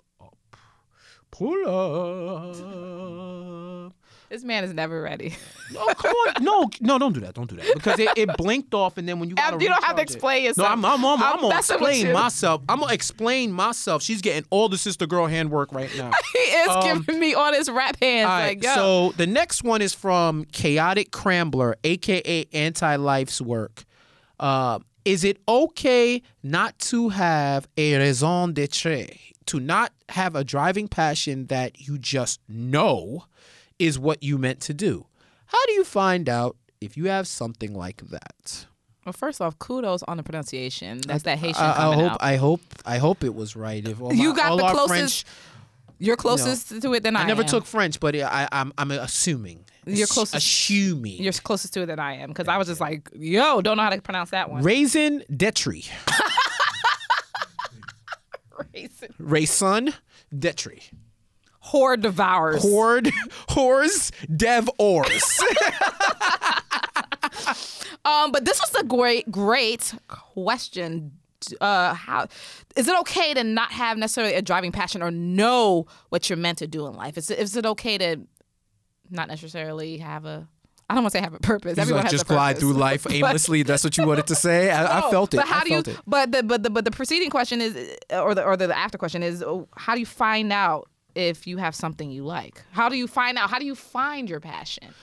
[1.31, 2.55] Pull up.
[4.29, 5.35] This man is never ready.
[5.77, 6.43] Oh come on!
[6.43, 7.35] No, no, don't do that.
[7.35, 9.83] Don't do that because it, it blinked off, and then when you gotta you don't
[9.83, 10.65] have to recharge it- explain No.
[10.65, 12.63] I'm, I'm, I'm, I'm I'm gonna explain myself.
[12.67, 14.01] I'm gonna explain myself.
[14.01, 16.09] She's getting all the sister girl handwork right now.
[16.33, 18.25] he is Um, giving me all his rap hands.
[18.27, 18.73] All right, like, yo.
[18.73, 23.83] so the next one is from Chaotic Crambler, aka Anti Life's work.
[24.39, 29.05] Uh, is it okay not to have a raison d'etre,
[29.45, 33.25] to not have a driving passion that you just know
[33.77, 35.05] is what you meant to do?
[35.47, 38.65] How do you find out if you have something like that?
[39.05, 41.01] well, first off, kudos on the pronunciation.
[41.01, 42.17] That's that Haitian I, I coming hope out.
[42.21, 43.85] I hope I hope it was right.
[43.87, 45.25] If all You my- got all the closest French,
[45.97, 47.47] You're closest to it than I, I never am.
[47.47, 49.65] took French, but I, I'm I'm assuming.
[49.87, 51.23] You're closest- Assuming.
[51.23, 53.83] You're closest to it than I am because I was just like, yo, don't know
[53.83, 54.61] how to pronounce that one.
[54.61, 55.89] Raisin Detri.
[58.73, 59.13] Raisin.
[59.17, 59.93] Raisin
[60.33, 60.83] Detri.
[61.65, 62.61] Whore devours.
[62.61, 63.11] Horde,
[63.49, 65.43] whores, dev ors.
[68.05, 71.11] Um, but this was a great, great question.
[71.61, 72.27] Uh, how
[72.75, 76.57] is it okay to not have necessarily a driving passion or know what you're meant
[76.59, 77.17] to do in life?
[77.17, 78.17] Is it, is it okay to
[79.09, 80.47] not necessarily have a
[80.89, 81.77] I don't want to say have a purpose.
[81.77, 82.35] Everyone has just a purpose.
[82.35, 83.61] glide through life aimlessly.
[83.63, 84.71] That's what you wanted to say.
[84.71, 85.37] I, I felt it.
[85.37, 85.79] But how do you?
[85.79, 85.97] it.
[86.07, 89.21] But the but the but the preceding question is, or the or the, after question
[89.21, 92.63] is, oh, how do you find out if you have something you like?
[92.71, 93.49] How do you find out?
[93.49, 94.93] How do you find your passion?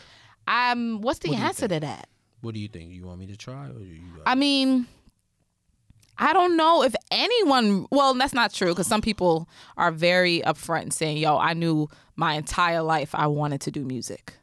[0.49, 2.09] Um, what's the What answer to that?
[2.41, 2.93] What do you think?
[2.93, 4.03] You want me to try, or do you?
[4.25, 4.87] I mean,
[6.19, 7.87] I don't know if anyone.
[7.91, 11.89] Well, that's not true because some people are very upfront and saying, "Yo, I knew
[12.17, 14.35] my entire life I wanted to do music,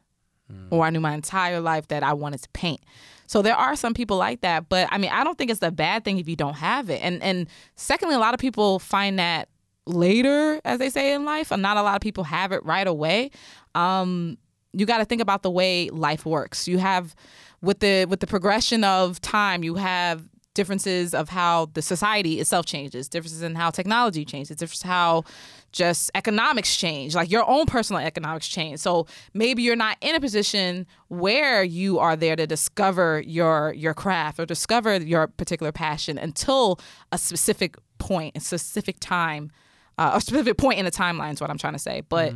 [0.70, 2.82] or I knew my entire life that I wanted to paint."
[3.28, 5.72] So there are some people like that, but I mean, I don't think it's a
[5.72, 7.02] bad thing if you don't have it.
[7.02, 9.50] And and secondly, a lot of people find that
[9.86, 12.88] later, as they say in life, and not a lot of people have it right
[12.88, 13.32] away.
[13.76, 14.38] Um,
[14.74, 16.68] you got to think about the way life works.
[16.68, 17.16] You have
[17.62, 22.66] with the with the progression of time, you have differences of how the society itself
[22.66, 25.24] changes, differences in how technology changes, differences how
[25.72, 28.80] just economics change, like your own personal economics change.
[28.80, 33.94] So maybe you're not in a position where you are there to discover your your
[33.94, 36.80] craft or discover your particular passion until
[37.12, 39.52] a specific point, a specific time,
[39.98, 42.02] uh, a specific point in the timeline is what I'm trying to say.
[42.08, 42.34] But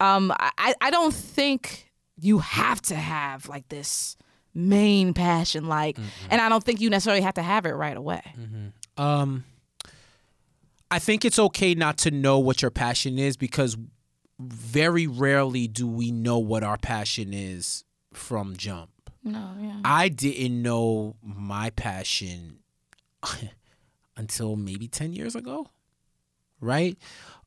[0.00, 4.16] um, I, I don't think you have to have like this
[4.54, 5.98] main passion, like,
[6.30, 8.22] and I don't think you necessarily have to have it right away.
[8.96, 9.44] Um,
[10.90, 13.76] I think it's okay not to know what your passion is because
[14.38, 18.90] very rarely do we know what our passion is from jump.
[19.24, 19.76] No, yeah.
[19.84, 22.58] I didn't know my passion
[24.16, 25.68] until maybe 10 years ago.
[26.60, 26.96] Right?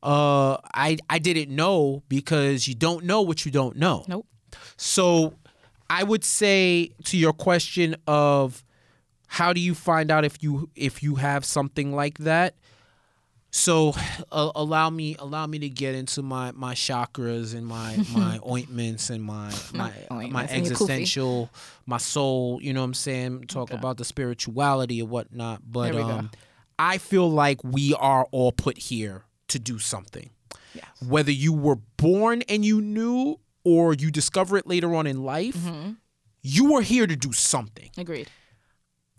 [0.02, 4.04] Uh I I didn't know because you don't know what you don't know.
[4.08, 4.26] Nope.
[4.76, 5.34] So
[5.88, 8.64] I would say to your question of
[9.28, 12.54] how do you find out if you if you have something like that?
[13.50, 13.94] So
[14.30, 19.08] uh, allow me allow me to get into my my chakras and my my ointments
[19.10, 20.82] and my my my ointments and your kufi.
[20.82, 21.50] existential
[21.86, 23.44] my soul, you know what I'm saying?
[23.46, 25.62] Talk about the spirituality and whatnot.
[25.66, 26.30] But um
[26.78, 30.30] I feel like we are all put here to do something.
[30.74, 30.84] Yes.
[31.06, 33.38] Whether you were born and you knew
[33.72, 35.90] or you discover it later on in life, Mm-hmm.
[36.42, 37.90] you were here to do something.
[37.98, 38.28] Agreed.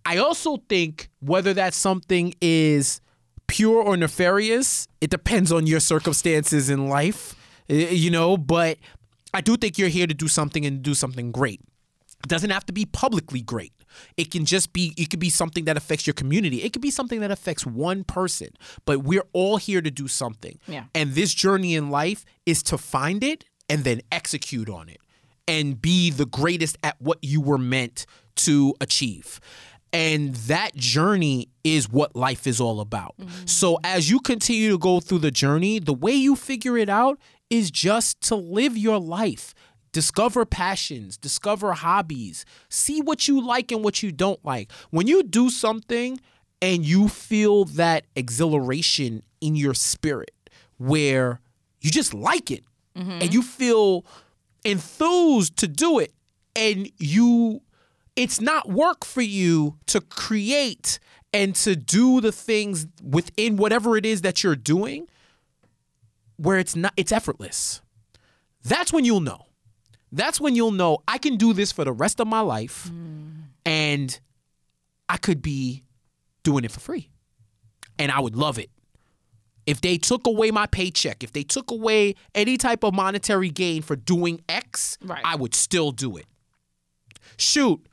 [0.06, 3.02] I also think whether that something is
[3.48, 7.36] pure or nefarious, it depends on your circumstances in life,
[7.68, 8.78] you know, but
[9.34, 11.60] I do think you're here to do something and do something great.
[12.24, 13.74] It doesn't have to be publicly great.
[14.16, 16.58] It can just be it could be something that affects your community.
[16.64, 18.50] It could be something that affects one person.
[18.86, 20.60] But we're all here to do something.
[20.68, 20.86] Yeah.
[20.94, 25.00] And this journey in life is to find it and then execute on it
[25.48, 29.40] and be the greatest at what you were meant to achieve.
[29.94, 33.16] And that journey is what life is all about.
[33.20, 33.46] Mm-hmm.
[33.46, 37.20] So as you continue to go through the journey, the way you figure it out
[37.50, 39.54] is just to live your life.
[39.94, 44.72] Discover passions, discover hobbies, see what you like and what you don't like.
[44.92, 46.20] When you do something
[46.62, 50.32] and you feel that exhilaration in your spirit
[50.78, 51.40] where
[51.80, 52.64] you just like it
[52.98, 53.12] Mm-hmm.
[53.22, 54.06] and you feel
[54.66, 56.14] enthused to do it
[56.56, 57.62] and you
[58.16, 60.98] it's not work for you to create
[61.32, 65.08] and to do the things within whatever it is that you're doing
[66.38, 67.82] where it's not it's effortless.
[68.64, 69.46] That's when you'll know.
[70.12, 73.34] That's when you'll know i can do this for the rest of my life mm.
[73.66, 74.20] and
[75.10, 75.84] i could be
[76.44, 77.10] doing it for free.
[78.00, 78.70] And i would love it
[79.68, 83.84] if they took away my paycheck, if they took away any type of monetary gain
[83.84, 85.22] for doing X, Right.
[85.24, 86.26] I would still do it.
[87.38, 87.86] Shoot.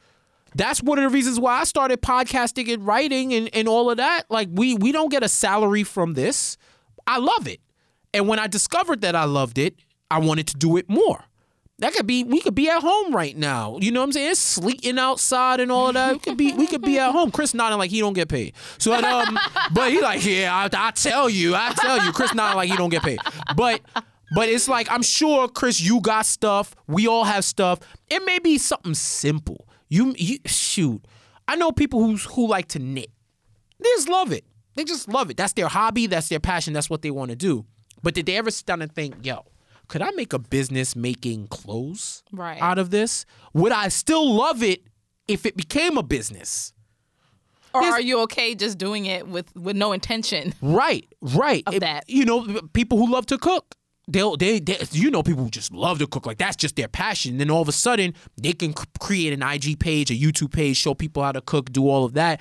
[0.54, 3.96] That's one of the reasons why I started podcasting and writing and, and all of
[3.96, 4.22] that.
[4.30, 6.56] Like we we don't get a salary from this.
[7.06, 7.60] I love it.
[8.14, 9.74] And when I discovered that I loved it,
[10.10, 11.24] I wanted to do it more.
[11.80, 13.78] That could be we could be at home right now.
[13.80, 14.30] You know what I'm saying?
[14.30, 16.12] It's sleeting outside and all that.
[16.12, 17.32] We could be we could be at home.
[17.32, 18.54] Chris nodding like he don't get paid.
[18.78, 19.38] So um
[19.72, 22.12] but he like, yeah, I, I tell you, I tell you.
[22.12, 23.18] Chris nodding like he don't get paid.
[23.56, 23.80] But
[24.36, 26.76] but it's like I'm sure Chris, you got stuff.
[26.86, 27.80] We all have stuff.
[28.08, 29.66] It may be something simple.
[29.88, 31.04] You you shoot.
[31.48, 33.10] I know people who who like to knit.
[33.80, 34.44] They just love it.
[34.76, 35.36] They just love it.
[35.36, 36.06] That's their hobby.
[36.06, 36.72] That's their passion.
[36.72, 37.66] That's what they want to do.
[38.02, 39.44] But did they ever sit down and think, yo,
[39.88, 42.60] could I make a business making clothes Right.
[42.60, 43.24] out of this?
[43.52, 44.82] Would I still love it
[45.28, 46.72] if it became a business?
[47.72, 50.54] Or There's- are you okay just doing it with with no intention?
[50.62, 51.62] Right, right.
[51.66, 52.04] Of It- that.
[52.08, 53.74] you know, people who love to cook.
[54.06, 56.88] They'll they, they you know people who just love to cook like that's just their
[56.88, 57.32] passion.
[57.32, 60.76] And then all of a sudden they can create an IG page, a YouTube page,
[60.76, 62.40] show people how to cook, do all of that,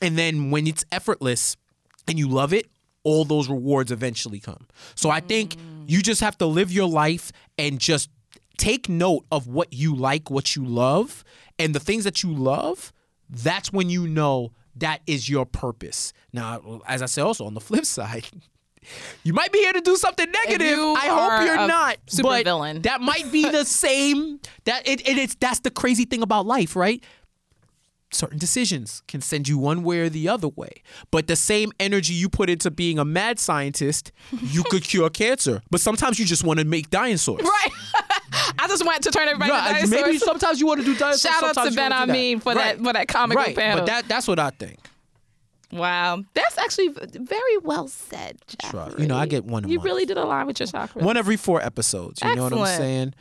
[0.00, 1.56] and then when it's effortless
[2.08, 2.66] and you love it,
[3.04, 4.66] all those rewards eventually come.
[4.94, 8.10] So I think you just have to live your life and just
[8.58, 11.24] take note of what you like, what you love,
[11.58, 12.92] and the things that you love.
[13.28, 16.12] That's when you know that is your purpose.
[16.32, 18.26] Now, as I said, also on the flip side,
[19.22, 20.78] you might be here to do something negative.
[20.78, 21.98] I hope you're not.
[22.06, 22.82] super but villain.
[22.82, 24.40] That might be the same.
[24.64, 27.02] That it, it, it's that's the crazy thing about life, right?
[28.12, 30.82] Certain decisions can send you one way or the other way.
[31.10, 35.62] But the same energy you put into being a mad scientist, you could cure cancer.
[35.70, 37.42] But sometimes you just want to make dinosaurs.
[37.42, 37.70] Right.
[38.58, 41.20] I just want to turn everybody Yeah, to maybe sometimes you want to do dinosaurs.
[41.22, 42.76] Shout out to Benhameen for Right.
[42.76, 43.78] that for that comic book Right, panel.
[43.78, 44.78] but that that's what I think.
[45.72, 48.38] wow, that's actually very well said.
[48.72, 48.88] Right.
[48.88, 49.02] Jeffrey.
[49.02, 49.84] You know, I get one a You month.
[49.86, 51.02] really did align with your chakra.
[51.02, 52.20] One every four episodes.
[52.22, 53.14] You know what I'm saying?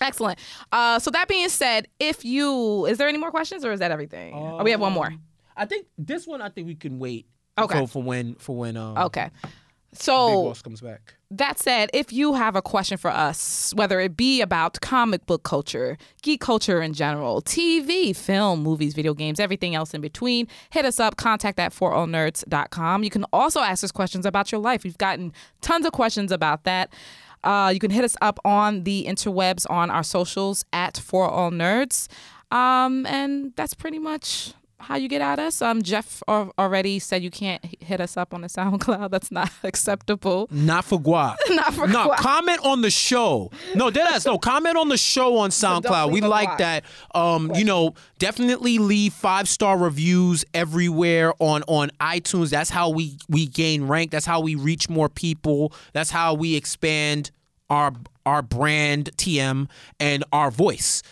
[0.00, 0.38] Excellent.
[0.72, 3.90] Uh, so that being said, if you is there any more questions or is that
[3.90, 4.34] everything?
[4.34, 5.12] oh, we have one more.
[5.56, 6.40] I think this one.
[6.40, 7.26] I think we can wait.
[7.58, 7.80] Okay.
[7.80, 9.30] For, for when for when um Okay.
[9.42, 9.52] Big
[10.00, 11.14] So Boss comes back.
[11.32, 15.42] that said, if you have a question for us, whether it be about comic book
[15.42, 20.84] culture, geek culture in general, TV, film, movies, video games, everything else in between, hit
[20.84, 23.02] us up, contact at forallnerds.com.
[23.04, 24.84] You can also ask us questions about your life.
[24.84, 26.92] We've gotten tons of questions about that.
[27.42, 31.50] Uh, you can hit us up on the interwebs on our socials at For All
[31.50, 32.08] Nerds.
[32.50, 35.62] Um, and that's pretty much how you get at us.
[35.62, 39.10] Um, Jeff already said you can't hit us up on the SoundCloud.
[39.10, 40.48] That's not acceptable.
[40.50, 41.36] Not for guac.
[41.50, 42.16] Not for no, guac.
[42.16, 43.50] comment on the show.
[43.74, 44.26] No, deadass.
[44.26, 46.12] No, comment on the show on SoundCloud.
[46.12, 46.58] We like guac.
[46.58, 46.84] that.
[47.14, 52.50] Um, you know, definitely leave five star reviews everywhere on on iTunes.
[52.50, 54.10] That's how we we gain rank.
[54.10, 55.72] That's how we reach more people.
[55.92, 57.30] That's how we expand
[57.68, 57.92] our
[58.26, 61.02] our brand TM and our voice.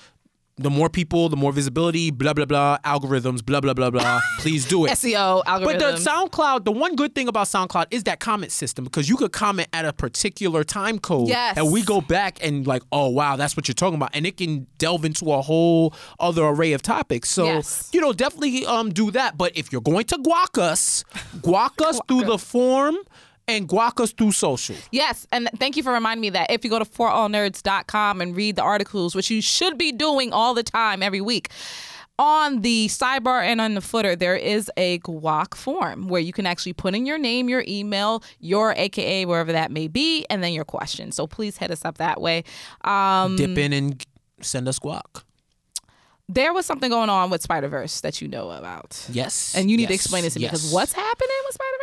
[0.59, 2.11] The more people, the more visibility.
[2.11, 2.79] Blah blah blah.
[2.85, 3.45] Algorithms.
[3.45, 4.21] Blah blah blah blah.
[4.39, 4.91] Please do it.
[4.91, 5.81] SEO algorithm.
[5.81, 9.17] But the SoundCloud, the one good thing about SoundCloud is that comment system because you
[9.17, 11.29] could comment at a particular time code.
[11.29, 11.57] Yes.
[11.57, 14.11] And we go back and like, oh wow, that's what you're talking about.
[14.15, 17.31] And it can delve into a whole other array of topics.
[17.31, 17.89] So Yes.
[17.93, 19.39] you know, definitely um do that.
[19.39, 21.05] But if you're going to guac us,
[21.37, 22.97] guac us through the form
[23.49, 24.77] and guac us through social.
[24.93, 28.57] Yes, and thank you for reminding me that if you go to forallnerds.com and read
[28.57, 31.49] the articles, which you should be doing all the time every week,
[32.21, 36.47] on the sidebar and on the footer, there is a guac form where you can
[36.47, 40.53] actually put in your name, your email, your AKA, wherever that may be, and then
[40.53, 41.13] your question.
[41.13, 42.43] So please hit us up that way.
[42.83, 44.05] Um, Dip in and
[44.41, 45.23] send us guac.
[46.29, 49.07] there was something going on with Spider Verse that you know about.
[49.11, 49.55] Yes.
[49.57, 51.37] And you need to explain this to me because what's happening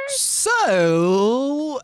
[0.07, 0.71] Spider?
[0.71, 1.79] So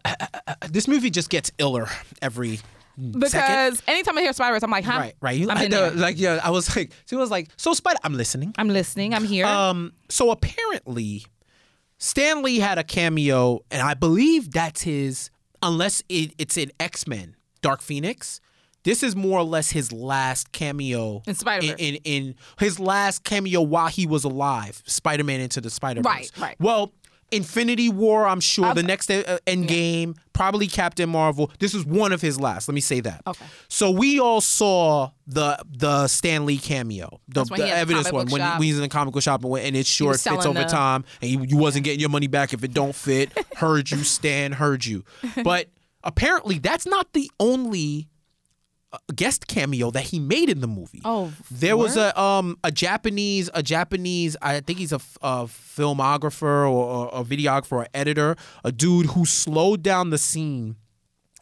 [0.69, 1.87] this movie just gets iller
[2.21, 3.19] every second.
[3.19, 4.97] Because anytime I hear Spider Verse, I'm like, huh?
[4.99, 5.37] Right, right.
[5.37, 5.99] You, I'm I in know, there.
[5.99, 7.99] like yeah, I was like, she was like, so Spider.
[8.03, 8.53] I'm listening.
[8.57, 9.13] I'm listening.
[9.13, 9.45] I'm here.
[9.45, 11.25] Um, so apparently,
[11.97, 15.29] Stan Lee had a cameo, and I believe that's his.
[15.63, 18.41] Unless it, it's in X Men, Dark Phoenix.
[18.83, 21.75] This is more or less his last cameo In Spider-Verse.
[21.79, 26.01] In, in in his last cameo while he was alive, Spider Man into the Spider
[26.01, 26.11] Verse.
[26.11, 26.55] Right, right.
[26.59, 26.91] Well,
[27.31, 28.65] Infinity War, I'm sure.
[28.65, 31.51] I've- the next uh, End Game, probably Captain Marvel.
[31.59, 32.67] This is one of his last.
[32.67, 33.21] Let me say that.
[33.25, 33.45] Okay.
[33.69, 38.27] So we all saw the the Stan Lee cameo, the, the he the evidence one
[38.27, 40.59] when, when he's in the comic book shop and, when- and it's sure fits over
[40.59, 43.31] the- time, and you, you wasn't getting your money back if it don't fit.
[43.55, 44.51] heard you, Stan.
[44.53, 45.03] Heard you.
[45.43, 45.67] But
[46.03, 48.10] apparently, that's not the only uh,
[49.15, 51.01] guest cameo that he made in the movie.
[51.05, 56.43] Oh, there was a um a Japanese a Japanese I think he's a, a filmographer
[56.43, 60.75] or, or a videographer or editor, a dude who slowed down the scene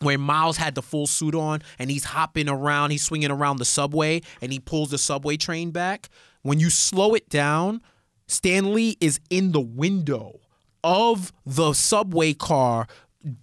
[0.02, 3.66] where Miles had the full suit on and he's hopping around, he's swinging around the
[3.66, 6.10] subway and he pulls the subway train back.
[6.41, 7.82] When you slow it down,
[8.28, 10.39] Stan Lee is in the window
[10.84, 12.88] of the subway car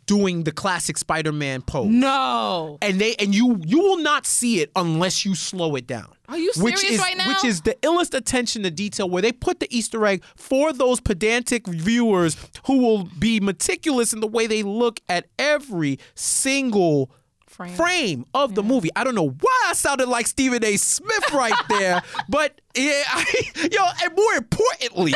[0.06, 2.78] doing the classic Spider-Man pose no.
[2.80, 6.08] and they and you you will not see it unless you slow it down.
[6.28, 7.28] Are you which serious is, right now?
[7.28, 11.00] Which is the illest attention to detail where they put the Easter egg for those
[11.00, 17.10] pedantic viewers who will be meticulous in the way they look at every single
[17.56, 17.74] Frame.
[17.74, 18.90] frame, of the movie.
[18.94, 20.76] I don't know why I sounded like Stephen A.
[20.76, 23.24] Smith right there, but yeah, I,
[23.72, 25.14] yo, and more importantly,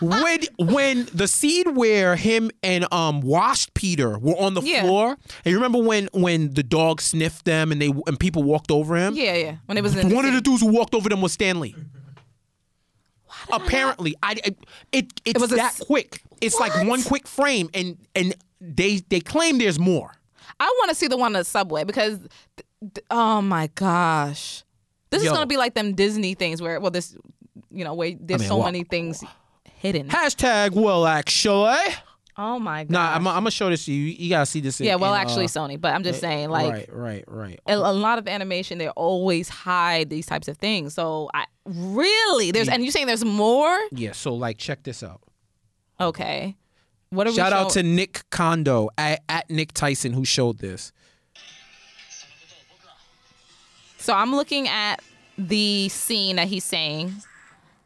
[0.00, 4.82] when when the scene where him and um washed Peter were on the Yeah.
[4.82, 8.70] floor, and you remember when when the dog sniffed them and they and people walked
[8.70, 9.14] over him.
[9.16, 9.56] Yeah, yeah.
[9.66, 11.74] When it was in One of the dudes who walked over them was Stan Lee.
[13.50, 14.54] Apparently, I, I-
[14.92, 16.22] it it's was that s- quick.
[16.40, 20.12] It's like one quick frame, and and they they claim there's more.
[20.62, 22.20] I want to see the one on the subway because,
[23.10, 24.62] oh my gosh,
[25.10, 25.26] this Yo.
[25.26, 27.16] is gonna be like them Disney things where, well, this,
[27.70, 29.24] you know, where there's mean, so wha- many things
[29.74, 30.08] hidden.
[30.08, 31.76] Hashtag well actually.
[32.38, 32.92] oh my god.
[32.92, 34.04] Nah, I'm, I'm gonna show this to you.
[34.06, 34.80] You gotta see this.
[34.80, 37.60] in- yeah, well, in, actually, uh, Sony, but I'm just saying, like, right, right, right.
[37.66, 40.94] a, a lot of animation, they always hide these types of things.
[40.94, 43.76] So I really there's, and you're saying there's more?
[43.90, 45.22] Yeah, so like, check this out.
[46.00, 46.56] Okay,
[47.12, 50.92] what are Shout we out to Nick Kondo at, at Nick Tyson who showed this.
[53.98, 55.02] So I'm looking at
[55.36, 57.14] the scene that he's saying,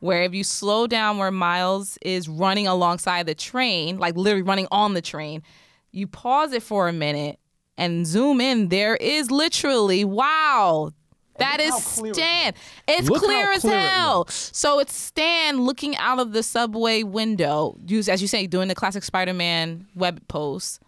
[0.00, 4.68] where if you slow down where Miles is running alongside the train, like literally running
[4.70, 5.42] on the train,
[5.90, 7.40] you pause it for a minute
[7.76, 8.68] and zoom in.
[8.68, 10.92] There is literally, wow.
[11.38, 12.54] That is Stan.
[12.88, 14.18] It's Look clear as clear it hell.
[14.18, 14.50] looks.
[14.54, 18.74] So it's Stan looking out of the subway window, use as you say, doing the
[18.74, 20.80] classic Spider-Man web pose.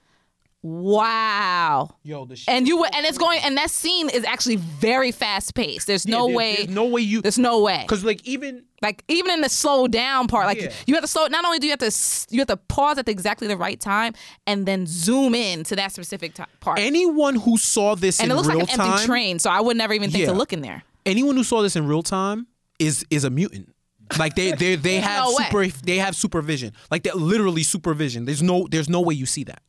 [0.62, 1.90] Wow.
[2.02, 2.48] Yo, the shit.
[2.52, 5.86] And you would- and it's going and that scene is actually very fast paced.
[5.86, 6.56] There's no there- way.
[6.56, 7.22] There's no way you.
[7.22, 7.82] There's no way.
[7.82, 10.72] Because like even Like even in the slow down part, like Yeah.
[10.86, 11.26] you have to slow.
[11.26, 13.78] Not only do you have to s- you have to pause at exactly the right
[13.80, 14.14] time
[14.46, 16.78] and then zoom in to that specific ti- part.
[16.78, 19.50] anyone who saw this and in it looks real like an time, empty train, so
[19.50, 20.30] I would never even think Yeah.
[20.30, 20.84] to look in there.
[21.06, 22.46] anyone who saw this in real time
[22.78, 23.74] is is a mutant.
[24.18, 25.44] Like they they they have no way.
[25.44, 26.72] super they have supervision.
[26.90, 28.26] Like they're literally supervision.
[28.26, 29.62] There's no there's no way you see that.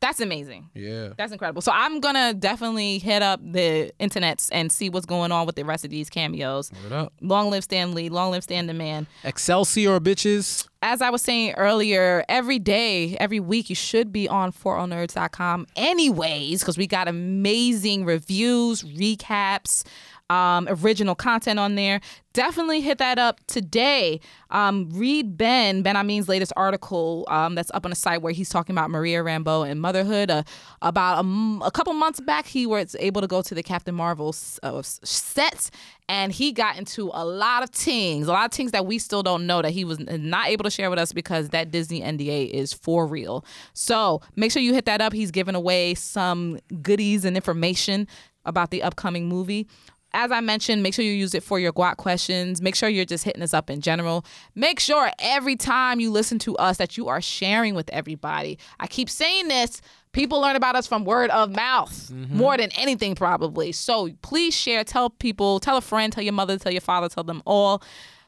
[0.00, 0.70] That's amazing.
[0.74, 1.10] Yeah.
[1.18, 1.60] That's incredible.
[1.60, 5.64] So I'm gonna definitely hit up the internets and see what's going on with the
[5.64, 6.72] rest of these cameos.
[6.90, 7.12] Up.
[7.20, 8.08] Long live Stan Lee.
[8.08, 9.06] Long live Stan the Man.
[9.24, 10.66] Excelsior bitches.
[10.80, 15.72] as I was saying earlier, every day, every week, you should be on forallnerds.com oh
[15.76, 19.84] anyways, because we got amazing reviews, recaps,
[20.30, 22.00] um, original content on there.
[22.32, 24.20] Definitely hit that up today.
[24.50, 28.72] Um, read Ben, Benhameen's latest article um, that's up on the site where he's talking
[28.72, 30.30] about Maria Rambeau and motherhood.
[30.30, 30.44] Uh,
[30.80, 33.94] about a, m- a couple months back, he was able to go to the Captain
[33.94, 35.70] Marvel uh, set
[36.08, 39.24] and he got into a lot of things, a lot of things that we still
[39.24, 42.50] don't know that he was not able to share with us because that Disney NDA
[42.50, 43.44] is for real.
[43.74, 45.12] So make sure you hit that up.
[45.12, 48.06] He's giving away some goodies and information
[48.44, 49.66] about the upcoming movie.
[50.12, 52.60] As I mentioned, make sure you use it for your guac questions.
[52.60, 54.24] Make sure you're just hitting us up in general.
[54.54, 58.58] Make sure every time you listen to us that you are sharing with everybody.
[58.80, 59.80] I keep saying this.
[60.12, 62.36] People learn about us from word of mouth mm-hmm.
[62.36, 63.70] more than anything, probably.
[63.70, 64.82] So please share.
[64.82, 67.82] Tell people, tell a friend, tell your mother, tell your father, tell them all.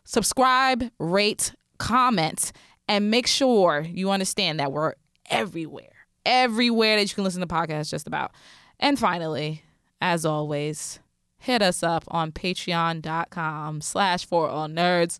[0.04, 2.52] subscribe, rate, comment,
[2.88, 4.94] and make sure you understand that we're
[5.30, 5.88] everywhere.
[6.24, 8.32] Everywhere that you can listen to podcasts, just about.
[8.78, 9.62] And finally,
[10.00, 11.00] as always,
[11.42, 15.18] hit us up on patreon.com slash for all nerds.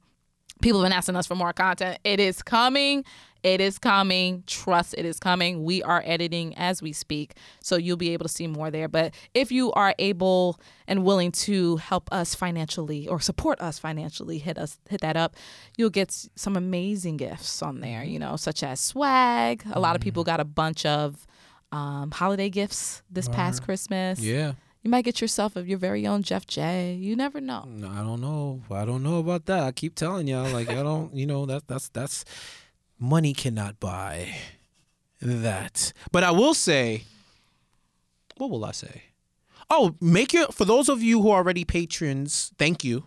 [0.61, 1.99] People have been asking us for more content.
[2.05, 3.05] It is coming.
[3.43, 4.45] It is coming.
[4.47, 5.64] Trust it is coming.
[5.64, 8.87] We are editing as we speak, so you'll be able to see more there.
[8.87, 14.39] But if you are able and willing to help us financially or support us financially,
[14.39, 15.35] hit us hit that up.
[15.77, 19.64] You'll get some amazing gifts on there, you know, such as swag.
[19.73, 21.27] A lot of people got a bunch of
[21.73, 24.20] um, holiday gifts this past Christmas.
[24.20, 24.53] Yeah.
[24.83, 26.95] You might get yourself of your very own Jeff J.
[26.95, 27.64] You never know.
[27.68, 28.62] No, I don't know.
[28.70, 29.62] I don't know about that.
[29.62, 32.24] I keep telling y'all, like I don't, you know, that that's that's
[32.99, 34.35] money cannot buy
[35.20, 35.93] that.
[36.11, 37.05] But I will say,
[38.39, 39.05] what will I say?
[39.70, 43.05] Oh, make your for those of you who are already patrons, thank you.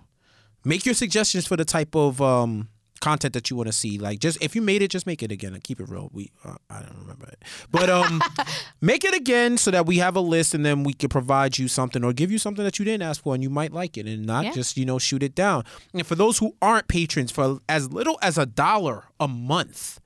[0.63, 2.69] Make your suggestions for the type of um
[3.01, 3.97] content that you want to see.
[3.97, 6.09] Like just if you made it, just make it again and keep it real.
[6.13, 8.21] We uh, I don't remember it, but um,
[8.81, 11.67] make it again so that we have a list and then we can provide you
[11.67, 14.07] something or give you something that you didn't ask for and you might like it
[14.07, 14.51] and not Yeah.
[14.53, 15.63] just you know shoot it down.
[15.93, 19.99] And for those who aren't patrons, for as little as a dollar a month,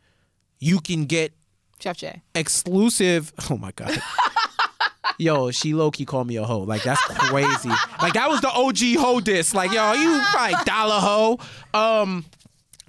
[0.60, 1.34] you can get
[1.80, 2.22] Jeff J.
[2.36, 3.32] exclusive.
[3.50, 4.02] Oh my god.
[5.18, 6.60] Yo, she low key called me a hoe.
[6.60, 7.70] Like that's crazy.
[8.02, 9.54] like that was the OG hoe diss.
[9.54, 11.40] Like yo, you probably dollar hoe.
[11.74, 12.24] Um,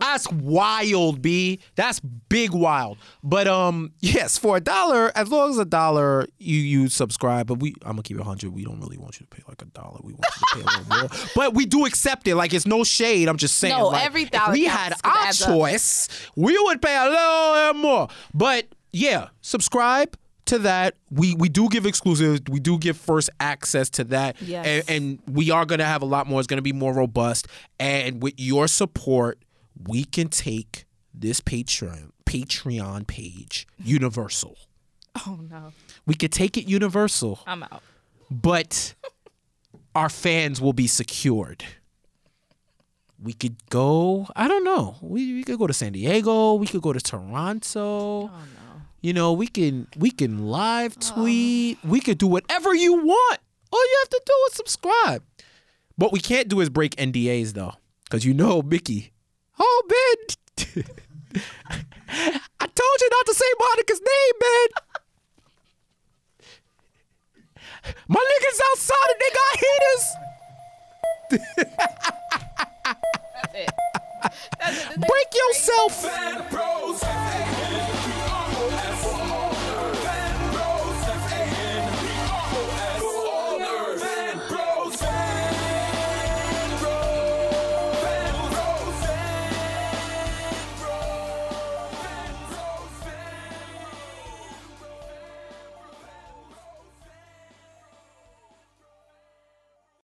[0.01, 1.61] that's wild, b.
[1.77, 2.99] That's big wild.
[3.23, 7.47] But um, yes, for a dollar, as long as a dollar, you you subscribe.
[7.47, 8.53] But we, I'm gonna keep it hundred.
[8.53, 10.01] We don't really want you to pay like a dollar.
[10.03, 11.11] We want you to pay a little more.
[11.35, 12.35] But we do accept it.
[12.35, 13.29] Like it's no shade.
[13.29, 13.77] I'm just saying.
[13.77, 15.49] No, like, every dollar we had our adds up.
[15.49, 18.09] choice, we would pay a little more.
[18.35, 20.97] But yeah, subscribe to that.
[21.11, 22.41] We we do give exclusives.
[22.49, 24.41] We do give first access to that.
[24.43, 24.67] Yes.
[24.67, 26.41] And, and we are gonna have a lot more.
[26.41, 27.47] It's gonna be more robust.
[27.79, 29.39] And with your support,
[29.87, 34.57] we can take this Patreon Patreon page universal.
[35.27, 35.73] Oh no,
[36.07, 37.83] We could take it universal, I'm out.
[38.31, 38.95] but
[39.95, 41.65] our fans will be secured.
[43.23, 44.29] We could go.
[44.35, 44.97] I don't know.
[45.03, 46.55] We, we could go to San Diego.
[46.55, 47.81] We could go to Toronto.
[47.81, 48.83] Oh no.
[49.03, 51.15] You know, we can we can live oh.
[51.15, 51.79] tweet.
[51.85, 53.39] We could do whatever you want.
[53.73, 55.23] All you have to do is subscribe.
[55.97, 57.75] What we can't do is break NDAs though,
[58.05, 59.13] because you know Mickey.
[59.63, 60.17] Oh, Ben.
[62.61, 64.69] I told you not to say Monica's name, Ben.
[68.09, 70.05] My niggas outside and they got heaters.
[73.35, 73.71] That's it.
[74.59, 75.01] That's it.
[75.01, 75.93] Break yourself.